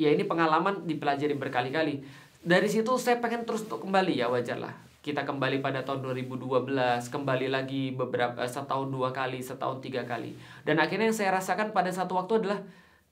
ya 0.00 0.10
ini 0.12 0.24
pengalaman 0.24 0.86
dipelajari 0.86 1.34
berkali-kali. 1.36 2.02
Dari 2.40 2.68
situ 2.68 2.96
saya 2.96 3.20
pengen 3.20 3.44
terus 3.44 3.68
untuk 3.68 3.84
kembali. 3.84 4.16
Ya 4.16 4.28
wajarlah 4.28 4.90
kita 5.00 5.24
kembali 5.24 5.64
pada 5.64 5.80
tahun 5.80 6.04
2012 6.12 6.76
kembali 7.08 7.48
lagi 7.48 7.96
beberapa 7.96 8.44
eh, 8.44 8.50
setahun 8.52 8.92
dua 8.92 9.16
kali 9.16 9.40
setahun 9.40 9.80
tiga 9.80 10.04
kali. 10.04 10.36
Dan 10.60 10.76
akhirnya 10.76 11.08
yang 11.08 11.16
saya 11.16 11.32
rasakan 11.40 11.72
pada 11.72 11.88
satu 11.88 12.20
waktu 12.20 12.44
adalah 12.44 12.60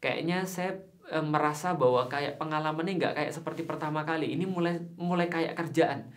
kayaknya 0.05 0.45
saya 0.45 0.85
e, 1.09 1.17
merasa 1.25 1.73
bahwa 1.73 2.05
kayak 2.07 2.37
pengalaman 2.37 2.85
ini 2.85 3.01
nggak 3.01 3.15
kayak 3.17 3.33
seperti 3.33 3.65
pertama 3.65 4.05
kali. 4.05 4.37
Ini 4.37 4.45
mulai 4.45 4.85
mulai 5.01 5.33
kayak 5.33 5.57
kerjaan. 5.57 6.13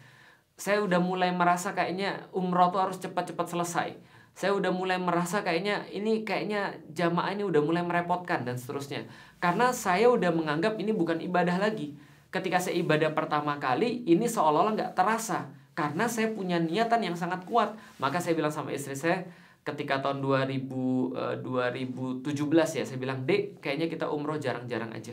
Saya 0.59 0.83
udah 0.83 0.99
mulai 0.99 1.31
merasa 1.31 1.71
kayaknya 1.71 2.27
umroh 2.35 2.69
tuh 2.75 2.83
harus 2.83 2.99
cepat-cepat 2.99 3.47
selesai 3.47 3.89
saya 4.31 4.55
udah 4.55 4.71
mulai 4.71 4.97
merasa 4.97 5.43
kayaknya 5.43 5.83
ini 5.91 6.23
kayaknya 6.23 6.79
jamaah 6.95 7.35
ini 7.35 7.43
udah 7.43 7.61
mulai 7.61 7.83
merepotkan 7.83 8.47
dan 8.47 8.55
seterusnya. 8.55 9.05
Karena 9.43 9.75
saya 9.75 10.07
udah 10.07 10.31
menganggap 10.31 10.79
ini 10.79 10.95
bukan 10.95 11.19
ibadah 11.19 11.59
lagi. 11.59 11.97
Ketika 12.31 12.63
saya 12.63 12.79
ibadah 12.79 13.11
pertama 13.11 13.59
kali, 13.59 14.07
ini 14.07 14.23
seolah-olah 14.23 14.73
nggak 14.79 14.93
terasa. 14.95 15.51
Karena 15.75 16.07
saya 16.07 16.31
punya 16.31 16.63
niatan 16.63 17.03
yang 17.03 17.15
sangat 17.19 17.43
kuat. 17.43 17.75
Maka 17.99 18.23
saya 18.23 18.39
bilang 18.39 18.55
sama 18.55 18.71
istri 18.71 18.95
saya, 18.95 19.27
ketika 19.67 19.99
tahun 19.99 20.23
2000, 20.23 21.43
2017 21.43 22.79
ya, 22.79 22.83
saya 22.87 22.99
bilang, 23.01 23.27
Dek, 23.27 23.59
kayaknya 23.59 23.91
kita 23.91 24.07
umroh 24.07 24.39
jarang-jarang 24.39 24.95
aja. 24.95 25.11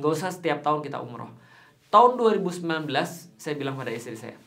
Nggak 0.00 0.12
usah 0.12 0.32
setiap 0.32 0.64
tahun 0.64 0.80
kita 0.80 1.04
umroh. 1.04 1.28
Tahun 1.92 2.16
2019, 2.16 2.88
saya 3.36 3.54
bilang 3.54 3.76
pada 3.76 3.92
istri 3.92 4.16
saya, 4.16 4.40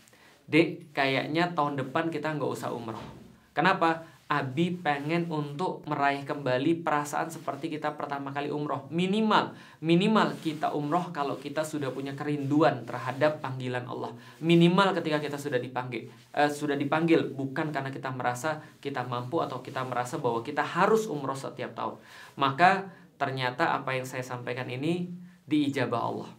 Dek, 0.50 0.90
kayaknya 0.90 1.54
tahun 1.54 1.78
depan 1.78 2.10
kita 2.10 2.34
nggak 2.34 2.50
usah 2.50 2.74
umroh 2.74 3.19
Kenapa? 3.60 4.08
Abi 4.30 4.72
pengen 4.72 5.26
untuk 5.28 5.84
meraih 5.84 6.22
kembali 6.22 6.86
perasaan 6.86 7.34
seperti 7.34 7.68
kita 7.68 7.98
pertama 7.98 8.30
kali 8.32 8.48
umroh. 8.54 8.86
Minimal, 8.94 9.58
minimal 9.84 10.38
kita 10.40 10.72
umroh 10.72 11.10
kalau 11.12 11.36
kita 11.42 11.66
sudah 11.66 11.92
punya 11.92 12.16
kerinduan 12.16 12.88
terhadap 12.88 13.44
panggilan 13.44 13.84
Allah. 13.90 14.16
Minimal 14.40 14.96
ketika 14.96 15.18
kita 15.20 15.36
sudah 15.42 15.58
dipanggil 15.58 16.08
uh, 16.38 16.46
Sudah 16.48 16.78
dipanggil, 16.78 17.36
bukan 17.36 17.74
karena 17.74 17.90
kita 17.92 18.14
merasa 18.14 18.64
kita 18.80 19.04
mampu 19.04 19.44
atau 19.44 19.60
kita 19.60 19.84
merasa 19.84 20.22
bahwa 20.22 20.40
kita 20.40 20.62
harus 20.62 21.10
umroh 21.10 21.36
setiap 21.36 21.76
tahun. 21.76 21.98
Maka 22.38 22.88
ternyata 23.20 23.76
apa 23.76 23.98
yang 23.98 24.06
saya 24.06 24.24
sampaikan 24.24 24.70
ini 24.72 25.10
diijabah 25.50 26.00
Allah. 26.06 26.30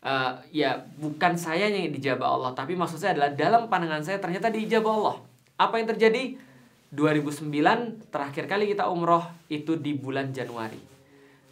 Uh, 0.00 0.32
Ya 0.48 0.88
bukan 0.96 1.36
saya 1.36 1.68
yang 1.68 1.88
diijabah 1.90 2.28
Allah 2.28 2.52
Tapi 2.54 2.78
maksud 2.78 3.00
saya 3.00 3.16
adalah 3.16 3.32
dalam 3.32 3.66
pandangan 3.66 4.04
saya 4.04 4.20
ternyata 4.22 4.52
diijabah 4.52 4.92
Allah 4.92 5.25
Apa 5.56 5.80
yang 5.80 5.88
terjadi? 5.88 6.36
2009 6.92 8.12
terakhir 8.12 8.44
kali 8.46 8.76
kita 8.76 8.92
umroh 8.92 9.24
itu 9.48 9.74
di 9.80 9.96
bulan 9.96 10.30
Januari. 10.30 10.78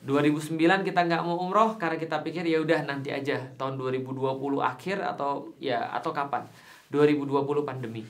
2009 0.05 0.85
kita 0.85 1.01
nggak 1.09 1.25
mau 1.25 1.41
umroh 1.41 1.81
karena 1.81 1.97
kita 1.97 2.21
pikir 2.21 2.45
ya 2.45 2.61
udah 2.61 2.85
nanti 2.85 3.09
aja 3.09 3.41
tahun 3.57 3.81
2020 3.81 4.21
akhir 4.61 5.01
atau 5.01 5.57
ya 5.57 5.89
atau 5.97 6.13
kapan? 6.13 6.45
2020 6.93 7.65
pandemi. 7.65 8.05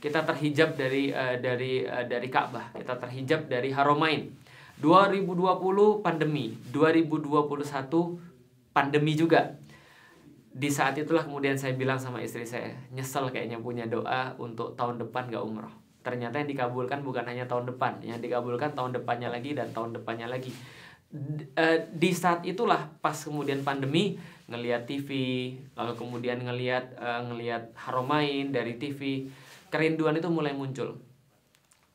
Kita 0.00 0.24
terhijab 0.24 0.74
dari 0.74 1.12
uh, 1.12 1.36
dari 1.38 1.84
uh, 1.84 2.08
dari 2.08 2.28
Ka'bah. 2.32 2.72
Kita 2.74 2.96
terhijab 2.96 3.46
dari 3.46 3.70
Haromain 3.70 4.32
2020 4.80 6.00
pandemi. 6.00 6.56
2021 6.72 8.72
pandemi 8.72 9.12
juga 9.12 9.60
di 10.52 10.68
saat 10.68 10.92
itulah 11.00 11.24
kemudian 11.24 11.56
saya 11.56 11.72
bilang 11.72 11.96
sama 11.96 12.20
istri 12.20 12.44
saya 12.44 12.76
nyesel 12.92 13.32
kayaknya 13.32 13.56
punya 13.56 13.88
doa 13.88 14.36
untuk 14.36 14.76
tahun 14.76 15.00
depan 15.00 15.32
gak 15.32 15.40
umroh. 15.40 15.72
Ternyata 16.04 16.44
yang 16.44 16.50
dikabulkan 16.52 17.00
bukan 17.00 17.24
hanya 17.24 17.48
tahun 17.48 17.72
depan 17.72 18.04
yang 18.04 18.20
dikabulkan 18.20 18.76
tahun 18.76 18.92
depannya 18.92 19.32
lagi 19.32 19.56
dan 19.56 19.72
tahun 19.72 19.96
depannya 19.96 20.28
lagi. 20.28 20.52
Eh, 21.56 21.78
di 21.92 22.10
saat 22.12 22.44
itulah 22.44 22.88
pas 23.00 23.16
kemudian 23.16 23.64
pandemi 23.64 24.20
ngelihat 24.48 24.84
TV 24.84 25.08
lalu 25.72 25.92
kemudian 25.96 26.40
ngelihat 26.44 27.00
uh, 27.00 27.24
ngelihat 27.32 27.72
haromain 27.72 28.52
dari 28.52 28.76
TV 28.76 29.28
kerinduan 29.72 30.20
itu 30.20 30.28
mulai 30.28 30.52
muncul. 30.52 31.00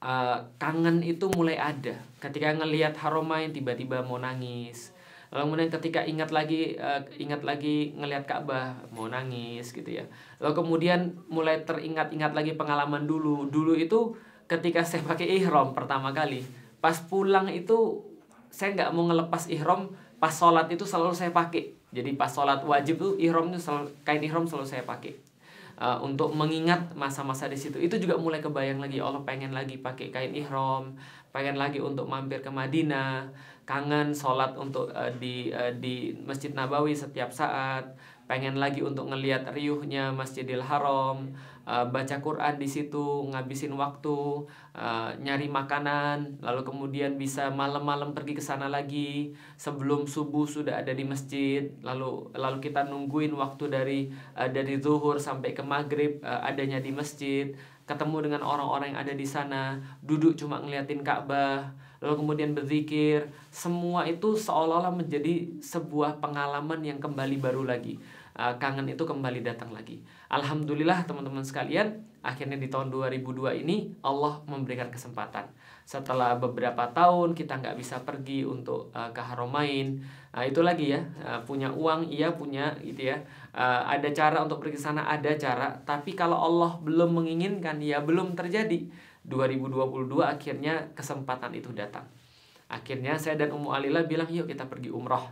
Uh, 0.01 0.49
kangen 0.57 1.05
itu 1.05 1.29
mulai 1.33 1.61
ada. 1.61 1.97
Ketika 2.17 2.57
ngelihat 2.57 2.97
haromain 2.97 3.53
tiba-tiba 3.53 4.01
mau 4.01 4.17
nangis 4.17 4.96
lalu 5.27 5.41
kemudian 5.43 5.69
ketika 5.73 5.99
ingat 6.07 6.31
lagi 6.31 6.79
uh, 6.79 7.03
ingat 7.19 7.43
lagi 7.43 7.91
ngelihat 7.99 8.23
Ka'bah 8.23 8.79
mau 8.95 9.11
nangis 9.11 9.75
gitu 9.75 9.87
ya. 9.87 10.07
Lalu 10.39 10.53
kemudian 10.55 10.99
mulai 11.27 11.67
teringat-ingat 11.67 12.31
lagi 12.31 12.55
pengalaman 12.55 13.03
dulu. 13.03 13.51
Dulu 13.51 13.75
itu 13.75 14.15
ketika 14.47 14.87
saya 14.87 15.03
pakai 15.03 15.27
ihram 15.27 15.75
pertama 15.75 16.15
kali 16.15 16.39
pas 16.79 16.95
pulang 17.03 17.51
itu 17.51 17.99
saya 18.47 18.71
nggak 18.71 18.95
mau 18.95 19.11
ngelepas 19.11 19.51
ihram 19.51 19.91
pas 20.17 20.31
sholat 20.31 20.71
itu 20.71 20.87
selalu 20.87 21.13
saya 21.13 21.35
pakai. 21.35 21.75
Jadi 21.91 22.15
pas 22.15 22.31
sholat 22.31 22.63
wajib 22.63 22.99
tuh 22.99 23.13
ihram 23.19 23.51
itu 23.51 23.59
selalu, 23.59 23.91
kain 24.07 24.23
ihram 24.23 24.47
selalu 24.47 24.67
saya 24.67 24.83
pakai. 24.87 25.15
Uh, 25.77 26.01
untuk 26.01 26.33
mengingat 26.33 26.89
masa-masa 26.97 27.45
di 27.45 27.53
situ. 27.53 27.77
Itu 27.77 28.01
juga 28.01 28.17
mulai 28.17 28.41
kebayang 28.41 28.81
lagi 28.81 28.97
Allah 28.97 29.21
pengen 29.21 29.53
lagi 29.53 29.77
pakai 29.77 30.09
kain 30.09 30.33
ihram 30.33 30.97
pengen 31.37 31.59
lagi 31.59 31.77
untuk 31.77 32.09
mampir 32.09 32.41
ke 32.41 32.49
Madinah 32.49 33.29
kangen 33.67 34.15
sholat 34.15 34.55
untuk 34.55 34.87
uh, 34.95 35.11
di 35.19 35.51
uh, 35.51 35.75
di 35.75 36.15
Masjid 36.23 36.55
Nabawi 36.55 36.95
setiap 36.95 37.35
saat. 37.35 37.83
Pengen 38.27 38.59
lagi 38.59 38.83
untuk 38.83 39.07
ngelihat 39.07 39.47
riuhnya 39.55 40.11
Masjidil 40.11 40.59
Haram 40.59 41.31
uh, 41.63 41.85
baca 41.87 42.19
Quran 42.19 42.59
di 42.59 42.67
situ 42.67 43.27
ngabisin 43.27 43.75
waktu 43.75 44.47
uh, 44.75 45.11
nyari 45.19 45.51
makanan. 45.51 46.39
Lalu 46.39 46.63
kemudian 46.63 47.19
bisa 47.19 47.51
malam-malam 47.51 48.15
pergi 48.15 48.39
ke 48.39 48.43
sana 48.43 48.71
lagi 48.71 49.35
sebelum 49.59 50.07
subuh 50.07 50.47
sudah 50.47 50.79
ada 50.79 50.95
di 50.95 51.03
masjid. 51.03 51.71
Lalu 51.83 52.31
lalu 52.35 52.57
kita 52.63 52.87
nungguin 52.87 53.35
waktu 53.35 53.63
dari 53.67 53.99
uh, 54.35 54.47
dari 54.47 54.79
zuhur 54.79 55.19
sampai 55.19 55.51
ke 55.51 55.63
maghrib 55.63 56.23
uh, 56.23 56.43
adanya 56.43 56.79
di 56.79 56.95
masjid. 56.95 57.51
Ketemu 57.87 58.31
dengan 58.31 58.43
orang-orang 58.43 58.95
yang 58.95 58.99
ada 59.07 59.15
di 59.15 59.27
sana. 59.27 59.79
Duduk 60.03 60.35
cuma 60.35 60.59
ngeliatin 60.59 61.03
Ka'bah 61.03 61.86
lalu 62.01 62.13
kemudian 62.23 62.51
berzikir, 62.53 63.29
semua 63.49 64.05
itu 64.05 64.37
seolah-olah 64.37 64.93
menjadi 64.93 65.49
sebuah 65.59 66.21
pengalaman 66.21 66.81
yang 66.85 67.01
kembali 67.01 67.37
baru 67.41 67.65
lagi. 67.65 67.97
Uh, 68.37 68.53
kangen 68.61 68.85
itu 68.85 69.01
kembali 69.01 69.41
datang 69.41 69.73
lagi. 69.73 69.97
Alhamdulillah 70.29 71.09
teman-teman 71.09 71.41
sekalian, 71.41 72.05
akhirnya 72.21 72.53
di 72.61 72.69
tahun 72.69 72.93
2002 72.93 73.65
ini 73.65 73.97
Allah 74.05 74.45
memberikan 74.45 74.93
kesempatan. 74.93 75.49
Setelah 75.89 76.37
beberapa 76.37 76.85
tahun 76.93 77.33
kita 77.33 77.57
nggak 77.57 77.81
bisa 77.81 78.05
pergi 78.05 78.45
untuk 78.45 78.93
uh, 78.93 79.09
ke 79.09 79.21
Haromain, 79.25 79.97
uh, 80.37 80.45
itu 80.45 80.61
lagi 80.61 80.93
ya 80.93 81.01
uh, 81.25 81.41
punya 81.49 81.73
uang, 81.73 82.13
iya 82.13 82.29
punya 82.29 82.77
gitu 82.85 83.09
ya. 83.09 83.17
Uh, 83.57 83.89
ada 83.89 84.13
cara 84.13 84.37
untuk 84.45 84.61
pergi 84.61 84.77
sana, 84.77 85.09
ada 85.09 85.33
cara. 85.33 85.73
Tapi 85.81 86.13
kalau 86.13 86.37
Allah 86.37 86.77
belum 86.77 87.17
menginginkan, 87.17 87.81
ya 87.81 88.05
belum 88.05 88.37
terjadi 88.37 88.85
2022 89.27 90.23
akhirnya 90.23 90.91
kesempatan 90.95 91.51
itu 91.53 91.75
datang. 91.75 92.07
Akhirnya 92.67 93.15
saya 93.15 93.39
dan 93.39 93.55
Ummu 93.55 93.71
Alila 93.71 94.03
bilang 94.03 94.27
yuk 94.27 94.47
kita 94.47 94.67
pergi 94.67 94.91
umroh. 94.91 95.23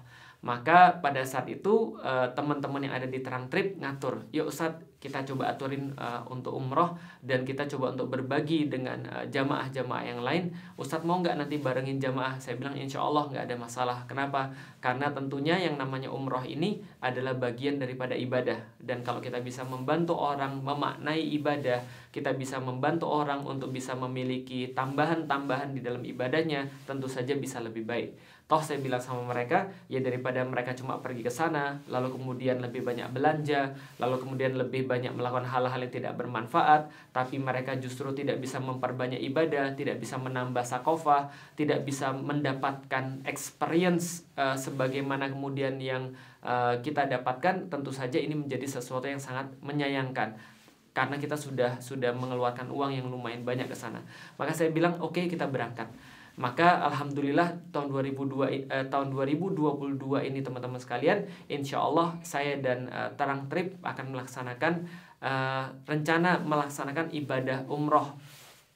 Maka 0.46 1.02
pada 1.02 1.26
saat 1.26 1.50
itu 1.50 1.98
eh, 2.04 2.28
teman-teman 2.38 2.84
yang 2.84 2.94
ada 2.96 3.08
di 3.10 3.20
Terang 3.24 3.50
Trip 3.50 3.80
ngatur, 3.82 4.30
yuk 4.30 4.52
Ustadz 4.52 4.95
kita 5.06 5.22
coba 5.22 5.54
aturin 5.54 5.94
uh, 5.94 6.26
untuk 6.26 6.58
umroh 6.58 6.98
dan 7.22 7.46
kita 7.46 7.70
coba 7.70 7.94
untuk 7.94 8.10
berbagi 8.10 8.66
dengan 8.66 9.06
uh, 9.06 9.26
jamaah-jamaah 9.30 10.04
yang 10.10 10.26
lain. 10.26 10.50
Ustadz 10.82 11.06
mau 11.06 11.22
nggak 11.22 11.38
nanti 11.38 11.62
barengin 11.62 12.02
jamaah? 12.02 12.42
Saya 12.42 12.58
bilang 12.58 12.74
insya 12.74 13.06
Allah 13.06 13.30
nggak 13.30 13.46
ada 13.46 13.56
masalah. 13.62 13.98
Kenapa? 14.10 14.50
Karena 14.82 15.14
tentunya 15.14 15.62
yang 15.62 15.78
namanya 15.78 16.10
umroh 16.10 16.42
ini 16.42 16.82
adalah 17.06 17.38
bagian 17.38 17.78
daripada 17.78 18.18
ibadah. 18.18 18.58
Dan 18.82 19.06
kalau 19.06 19.22
kita 19.22 19.38
bisa 19.46 19.62
membantu 19.62 20.18
orang 20.18 20.66
memaknai 20.66 21.22
ibadah 21.38 21.78
kita 22.16 22.32
bisa 22.40 22.64
membantu 22.64 23.12
orang 23.12 23.44
untuk 23.44 23.76
bisa 23.76 23.92
memiliki 23.92 24.72
tambahan-tambahan 24.72 25.76
di 25.76 25.84
dalam 25.84 26.00
ibadahnya 26.00 26.64
tentu 26.88 27.12
saja 27.12 27.36
bisa 27.36 27.60
lebih 27.60 27.84
baik 27.84 28.16
Toh 28.46 28.62
saya 28.62 28.78
bilang 28.78 29.02
sama 29.02 29.26
mereka, 29.26 29.66
ya 29.90 29.98
daripada 30.06 30.38
mereka 30.46 30.78
cuma 30.78 31.02
pergi 31.02 31.26
ke 31.26 31.34
sana, 31.34 31.82
lalu 31.90 32.14
kemudian 32.14 32.62
lebih 32.62 32.86
banyak 32.86 33.10
belanja, 33.10 33.74
lalu 33.98 34.22
kemudian 34.22 34.54
lebih 34.54 34.86
banyak 34.86 35.10
melakukan 35.18 35.50
hal-hal 35.50 35.82
yang 35.82 35.90
tidak 35.90 36.14
bermanfaat, 36.14 36.86
tapi 37.10 37.42
mereka 37.42 37.74
justru 37.82 38.14
tidak 38.14 38.38
bisa 38.38 38.62
memperbanyak 38.62 39.18
ibadah, 39.18 39.74
tidak 39.74 39.98
bisa 39.98 40.22
menambah 40.22 40.62
sakofah, 40.62 41.34
tidak 41.58 41.90
bisa 41.90 42.14
mendapatkan 42.14 43.26
experience 43.26 44.30
uh, 44.38 44.54
sebagaimana 44.54 45.26
kemudian 45.26 45.82
yang 45.82 46.14
uh, 46.46 46.78
kita 46.86 47.10
dapatkan, 47.10 47.74
tentu 47.74 47.90
saja 47.90 48.22
ini 48.22 48.38
menjadi 48.38 48.78
sesuatu 48.78 49.10
yang 49.10 49.18
sangat 49.18 49.50
menyayangkan 49.66 50.38
karena 50.94 51.18
kita 51.18 51.36
sudah 51.36 51.82
sudah 51.82 52.14
mengeluarkan 52.14 52.70
uang 52.72 52.94
yang 52.94 53.10
lumayan 53.10 53.42
banyak 53.42 53.68
ke 53.68 53.76
sana. 53.76 54.00
Maka 54.38 54.54
saya 54.54 54.70
bilang, 54.70 54.96
oke 55.02 55.18
okay, 55.18 55.26
kita 55.26 55.50
berangkat. 55.50 55.90
Maka 56.36 56.84
alhamdulillah 56.92 57.72
tahun 57.72 57.88
2002 57.96 58.68
eh, 58.68 58.86
tahun 58.92 59.08
2022 59.16 59.96
ini 60.28 60.44
teman-teman 60.44 60.76
sekalian, 60.76 61.24
insya 61.48 61.80
Allah 61.80 62.20
saya 62.28 62.60
dan 62.60 62.92
eh, 62.92 63.10
Terang 63.16 63.48
Trip 63.48 63.80
akan 63.80 64.06
melaksanakan 64.12 64.74
eh, 65.24 65.66
rencana 65.88 66.44
melaksanakan 66.44 67.16
ibadah 67.16 67.64
umroh, 67.72 68.20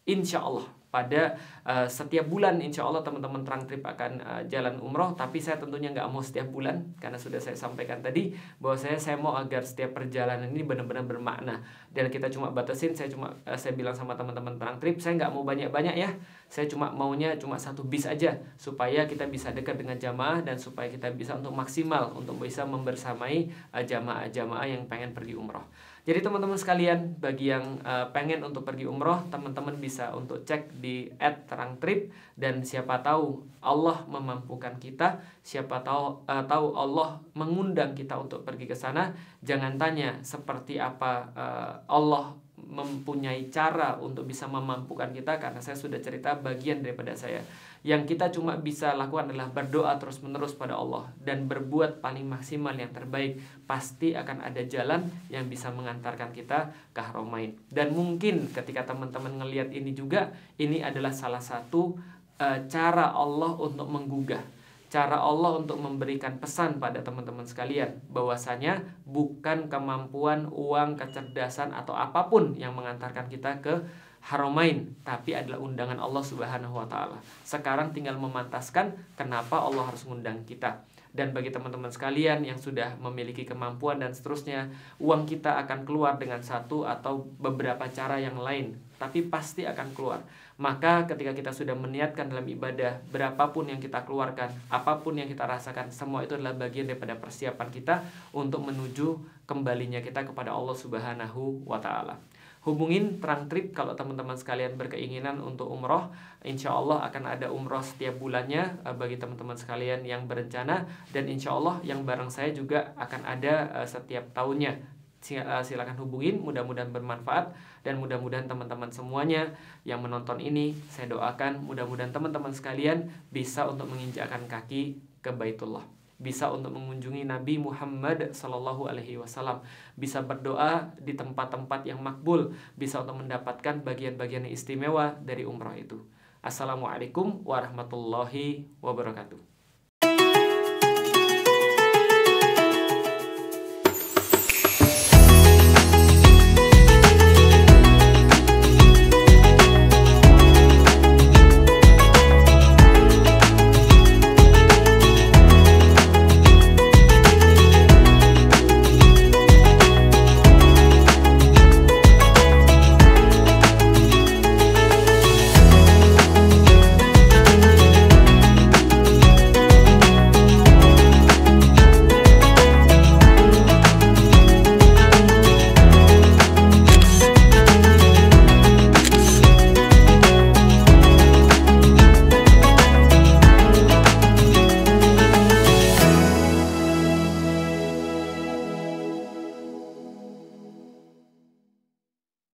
insya 0.07 0.39
Allah 0.39 0.78
pada 0.89 1.37
uh, 1.65 1.85
setiap 1.85 2.25
bulan 2.25 2.57
insya 2.57 2.81
Allah 2.81 3.05
teman-teman 3.05 3.45
terang 3.45 3.63
trip 3.69 3.85
akan 3.85 4.11
uh, 4.21 4.41
jalan 4.49 4.81
umroh. 4.81 5.13
Tapi 5.13 5.37
saya 5.37 5.61
tentunya 5.61 5.93
nggak 5.93 6.09
mau 6.09 6.21
setiap 6.21 6.49
bulan 6.49 6.81
karena 6.97 7.15
sudah 7.15 7.37
saya 7.37 7.53
sampaikan 7.53 8.01
tadi 8.01 8.33
bahwa 8.57 8.77
saya 8.77 8.97
saya 8.97 9.17
mau 9.21 9.37
agar 9.37 9.61
setiap 9.61 9.93
perjalanan 9.93 10.49
ini 10.49 10.65
benar-benar 10.65 11.05
bermakna. 11.05 11.61
Dan 11.93 12.09
kita 12.09 12.27
cuma 12.33 12.49
batasin 12.49 12.97
saya 12.97 13.07
cuma 13.07 13.37
uh, 13.45 13.57
saya 13.57 13.77
bilang 13.77 13.93
sama 13.93 14.17
teman-teman 14.17 14.57
terang 14.57 14.77
trip 14.81 14.97
saya 14.97 15.15
nggak 15.21 15.31
mau 15.31 15.45
banyak-banyak 15.45 15.95
ya. 15.95 16.09
Saya 16.49 16.65
cuma 16.65 16.89
maunya 16.89 17.37
cuma 17.37 17.61
satu 17.61 17.85
bis 17.85 18.09
aja 18.09 18.33
supaya 18.57 19.05
kita 19.05 19.29
bisa 19.29 19.53
dekat 19.53 19.77
dengan 19.77 20.01
jamaah 20.01 20.41
dan 20.41 20.57
supaya 20.57 20.89
kita 20.89 21.13
bisa 21.13 21.37
untuk 21.37 21.53
maksimal 21.53 22.09
untuk 22.17 22.41
bisa 22.41 22.65
membersamai 22.65 23.53
uh, 23.71 23.85
jamaah-jamaah 23.85 24.65
yang 24.65 24.83
pengen 24.89 25.13
pergi 25.13 25.37
umroh 25.37 25.63
jadi 26.09 26.25
teman-teman 26.25 26.57
sekalian, 26.57 27.21
bagi 27.21 27.53
yang 27.53 27.77
uh, 27.85 28.09
pengen 28.09 28.41
untuk 28.41 28.65
pergi 28.65 28.89
umroh, 28.89 29.29
teman-teman 29.29 29.77
bisa 29.77 30.09
untuk 30.17 30.41
cek 30.41 30.81
di 30.81 31.05
@terangtrip 31.21 32.09
dan 32.33 32.65
siapa 32.65 33.05
tahu 33.05 33.45
Allah 33.61 34.09
memampukan 34.09 34.81
kita, 34.81 35.21
siapa 35.45 35.85
tahu 35.85 36.25
uh, 36.25 36.43
tahu 36.49 36.73
Allah 36.73 37.21
mengundang 37.37 37.93
kita 37.93 38.17
untuk 38.17 38.41
pergi 38.41 38.65
ke 38.65 38.73
sana. 38.73 39.13
Jangan 39.45 39.77
tanya 39.77 40.17
seperti 40.25 40.81
apa 40.81 41.29
uh, 41.37 41.73
Allah 41.85 42.33
mempunyai 42.57 43.53
cara 43.53 44.01
untuk 44.01 44.25
bisa 44.25 44.49
memampukan 44.49 45.13
kita 45.13 45.37
karena 45.37 45.61
saya 45.61 45.77
sudah 45.77 46.01
cerita 46.01 46.33
bagian 46.33 46.81
daripada 46.81 47.13
saya. 47.13 47.45
Yang 47.79 48.15
kita 48.15 48.27
cuma 48.35 48.59
bisa 48.59 48.91
lakukan 48.91 49.31
adalah 49.31 49.47
berdoa 49.49 49.95
terus-menerus 49.95 50.51
pada 50.51 50.75
Allah 50.75 51.07
dan 51.23 51.47
berbuat 51.47 52.03
paling 52.03 52.27
maksimal 52.27 52.75
yang 52.75 52.91
terbaik. 52.91 53.39
Pasti 53.63 54.11
akan 54.11 54.43
ada 54.43 54.59
jalan 54.67 55.07
yang 55.31 55.47
bisa 55.47 55.71
mengantarkan 55.71 56.35
kita 56.35 56.75
ke 56.91 56.99
Haramain. 56.99 57.55
Dan 57.71 57.95
mungkin 57.95 58.51
ketika 58.51 58.83
teman-teman 58.83 59.39
ngelihat 59.39 59.71
ini 59.71 59.95
juga, 59.95 60.35
ini 60.59 60.83
adalah 60.83 61.15
salah 61.15 61.39
satu 61.39 61.95
uh, 62.39 62.59
cara 62.67 63.15
Allah 63.15 63.55
untuk 63.55 63.87
menggugah 63.87 64.58
cara 64.89 65.21
Allah 65.21 65.61
untuk 65.61 65.77
memberikan 65.77 66.41
pesan 66.41 66.81
pada 66.81 67.05
teman-teman 67.05 67.45
sekalian 67.45 68.01
bahwasanya 68.09 68.81
bukan 69.05 69.69
kemampuan, 69.69 70.49
uang, 70.49 70.97
kecerdasan 70.97 71.71
atau 71.77 71.93
apa 71.93 72.25
pun 72.27 72.57
yang 72.57 72.73
mengantarkan 72.73 73.29
kita 73.29 73.61
ke 73.61 73.85
Haramain, 74.19 74.99
tapi 75.07 75.31
adalah 75.31 75.63
undangan 75.63 75.95
Allah 75.95 76.19
Subhanahu 76.19 76.75
wa 76.75 76.83
taala. 76.91 77.15
Sekarang 77.47 77.95
tinggal 77.95 78.19
memantaskan 78.19 78.91
kenapa 79.15 79.63
Allah 79.63 79.87
harus 79.87 80.03
mengundang 80.03 80.43
kita. 80.43 80.83
Dan 81.09 81.31
bagi 81.31 81.49
teman-teman 81.49 81.89
sekalian 81.89 82.43
yang 82.43 82.59
sudah 82.59 82.99
memiliki 82.99 83.47
kemampuan 83.47 83.97
dan 83.97 84.11
seterusnya, 84.11 84.69
uang 84.99 85.23
kita 85.23 85.57
akan 85.65 85.87
keluar 85.87 86.19
dengan 86.19 86.43
satu 86.43 86.83
atau 86.83 87.31
beberapa 87.39 87.87
cara 87.89 88.19
yang 88.19 88.37
lain, 88.37 88.77
tapi 88.99 89.25
pasti 89.25 89.63
akan 89.65 89.87
keluar. 89.95 90.21
Maka 90.59 91.07
ketika 91.07 91.31
kita 91.31 91.55
sudah 91.55 91.71
meniatkan 91.71 92.27
dalam 92.27 92.43
ibadah, 92.43 92.99
berapapun 93.15 93.71
yang 93.71 93.79
kita 93.79 94.03
keluarkan, 94.03 94.51
apa 94.67 94.99
pun 94.99 95.15
yang 95.15 95.31
kita 95.31 95.47
rasakan, 95.47 95.87
semua 95.87 96.27
itu 96.27 96.35
adalah 96.35 96.51
bagian 96.51 96.83
daripada 96.83 97.15
persiapan 97.15 97.71
kita 97.71 98.03
untuk 98.35 98.67
menuju 98.67 99.15
kembalinya 99.47 100.03
kita 100.03 100.27
kepada 100.27 100.51
Allah 100.51 100.75
Subhanahu 100.75 101.63
wa 101.63 101.79
taala. 101.79 102.19
Hubungin 102.67 103.23
Terang 103.23 103.47
Trip 103.47 103.71
kalau 103.71 103.95
teman-teman 103.95 104.35
sekalian 104.35 104.75
berkeinginan 104.75 105.39
untuk 105.39 105.71
umroh. 105.71 106.11
Insya 106.43 106.75
Allah 106.75 107.07
akan 107.07 107.23
ada 107.39 107.47
umroh 107.47 107.79
setiap 107.79 108.19
bulannya 108.19 108.83
uh, 108.83 108.91
bagi 108.91 109.15
teman-teman 109.15 109.55
sekalian 109.55 110.03
yang 110.03 110.27
berencana. 110.27 110.83
Dan 111.15 111.31
insya 111.31 111.55
Allah 111.55 111.79
yang 111.87 112.03
bareng 112.03 112.27
saya 112.27 112.51
juga 112.51 112.91
akan 112.99 113.23
ada 113.23 113.71
uh, 113.79 113.87
setiap 113.87 114.27
tahunnya. 114.35 114.75
Uh, 115.23 115.63
silakan 115.63 115.95
hubungin 116.03 116.43
mudah-mudahan 116.43 116.91
bermanfaat 116.91 117.55
dan 117.85 117.97
mudah-mudahan 118.01 118.45
teman-teman 118.45 118.89
semuanya 118.89 119.53
yang 119.83 120.03
menonton 120.03 120.39
ini 120.41 120.75
saya 120.91 121.11
doakan 121.11 121.63
mudah-mudahan 121.63 122.11
teman-teman 122.11 122.51
sekalian 122.51 123.11
bisa 123.29 123.65
untuk 123.67 123.87
menginjakkan 123.87 124.45
kaki 124.47 124.99
ke 125.19 125.31
Baitullah 125.31 125.99
bisa 126.19 126.51
untuk 126.51 126.75
mengunjungi 126.75 127.23
Nabi 127.23 127.55
Muhammad 127.55 128.35
Sallallahu 128.35 128.91
Alaihi 128.91 129.15
Wasallam, 129.15 129.63
bisa 129.95 130.19
berdoa 130.19 130.91
di 130.99 131.15
tempat-tempat 131.15 131.87
yang 131.87 132.03
makbul, 132.03 132.51
bisa 132.75 132.99
untuk 132.99 133.23
mendapatkan 133.23 133.79
bagian-bagian 133.79 134.43
istimewa 134.43 135.15
dari 135.23 135.47
umrah 135.47 135.79
itu. 135.79 136.03
Assalamualaikum 136.43 137.39
warahmatullahi 137.47 138.67
wabarakatuh. 138.83 139.58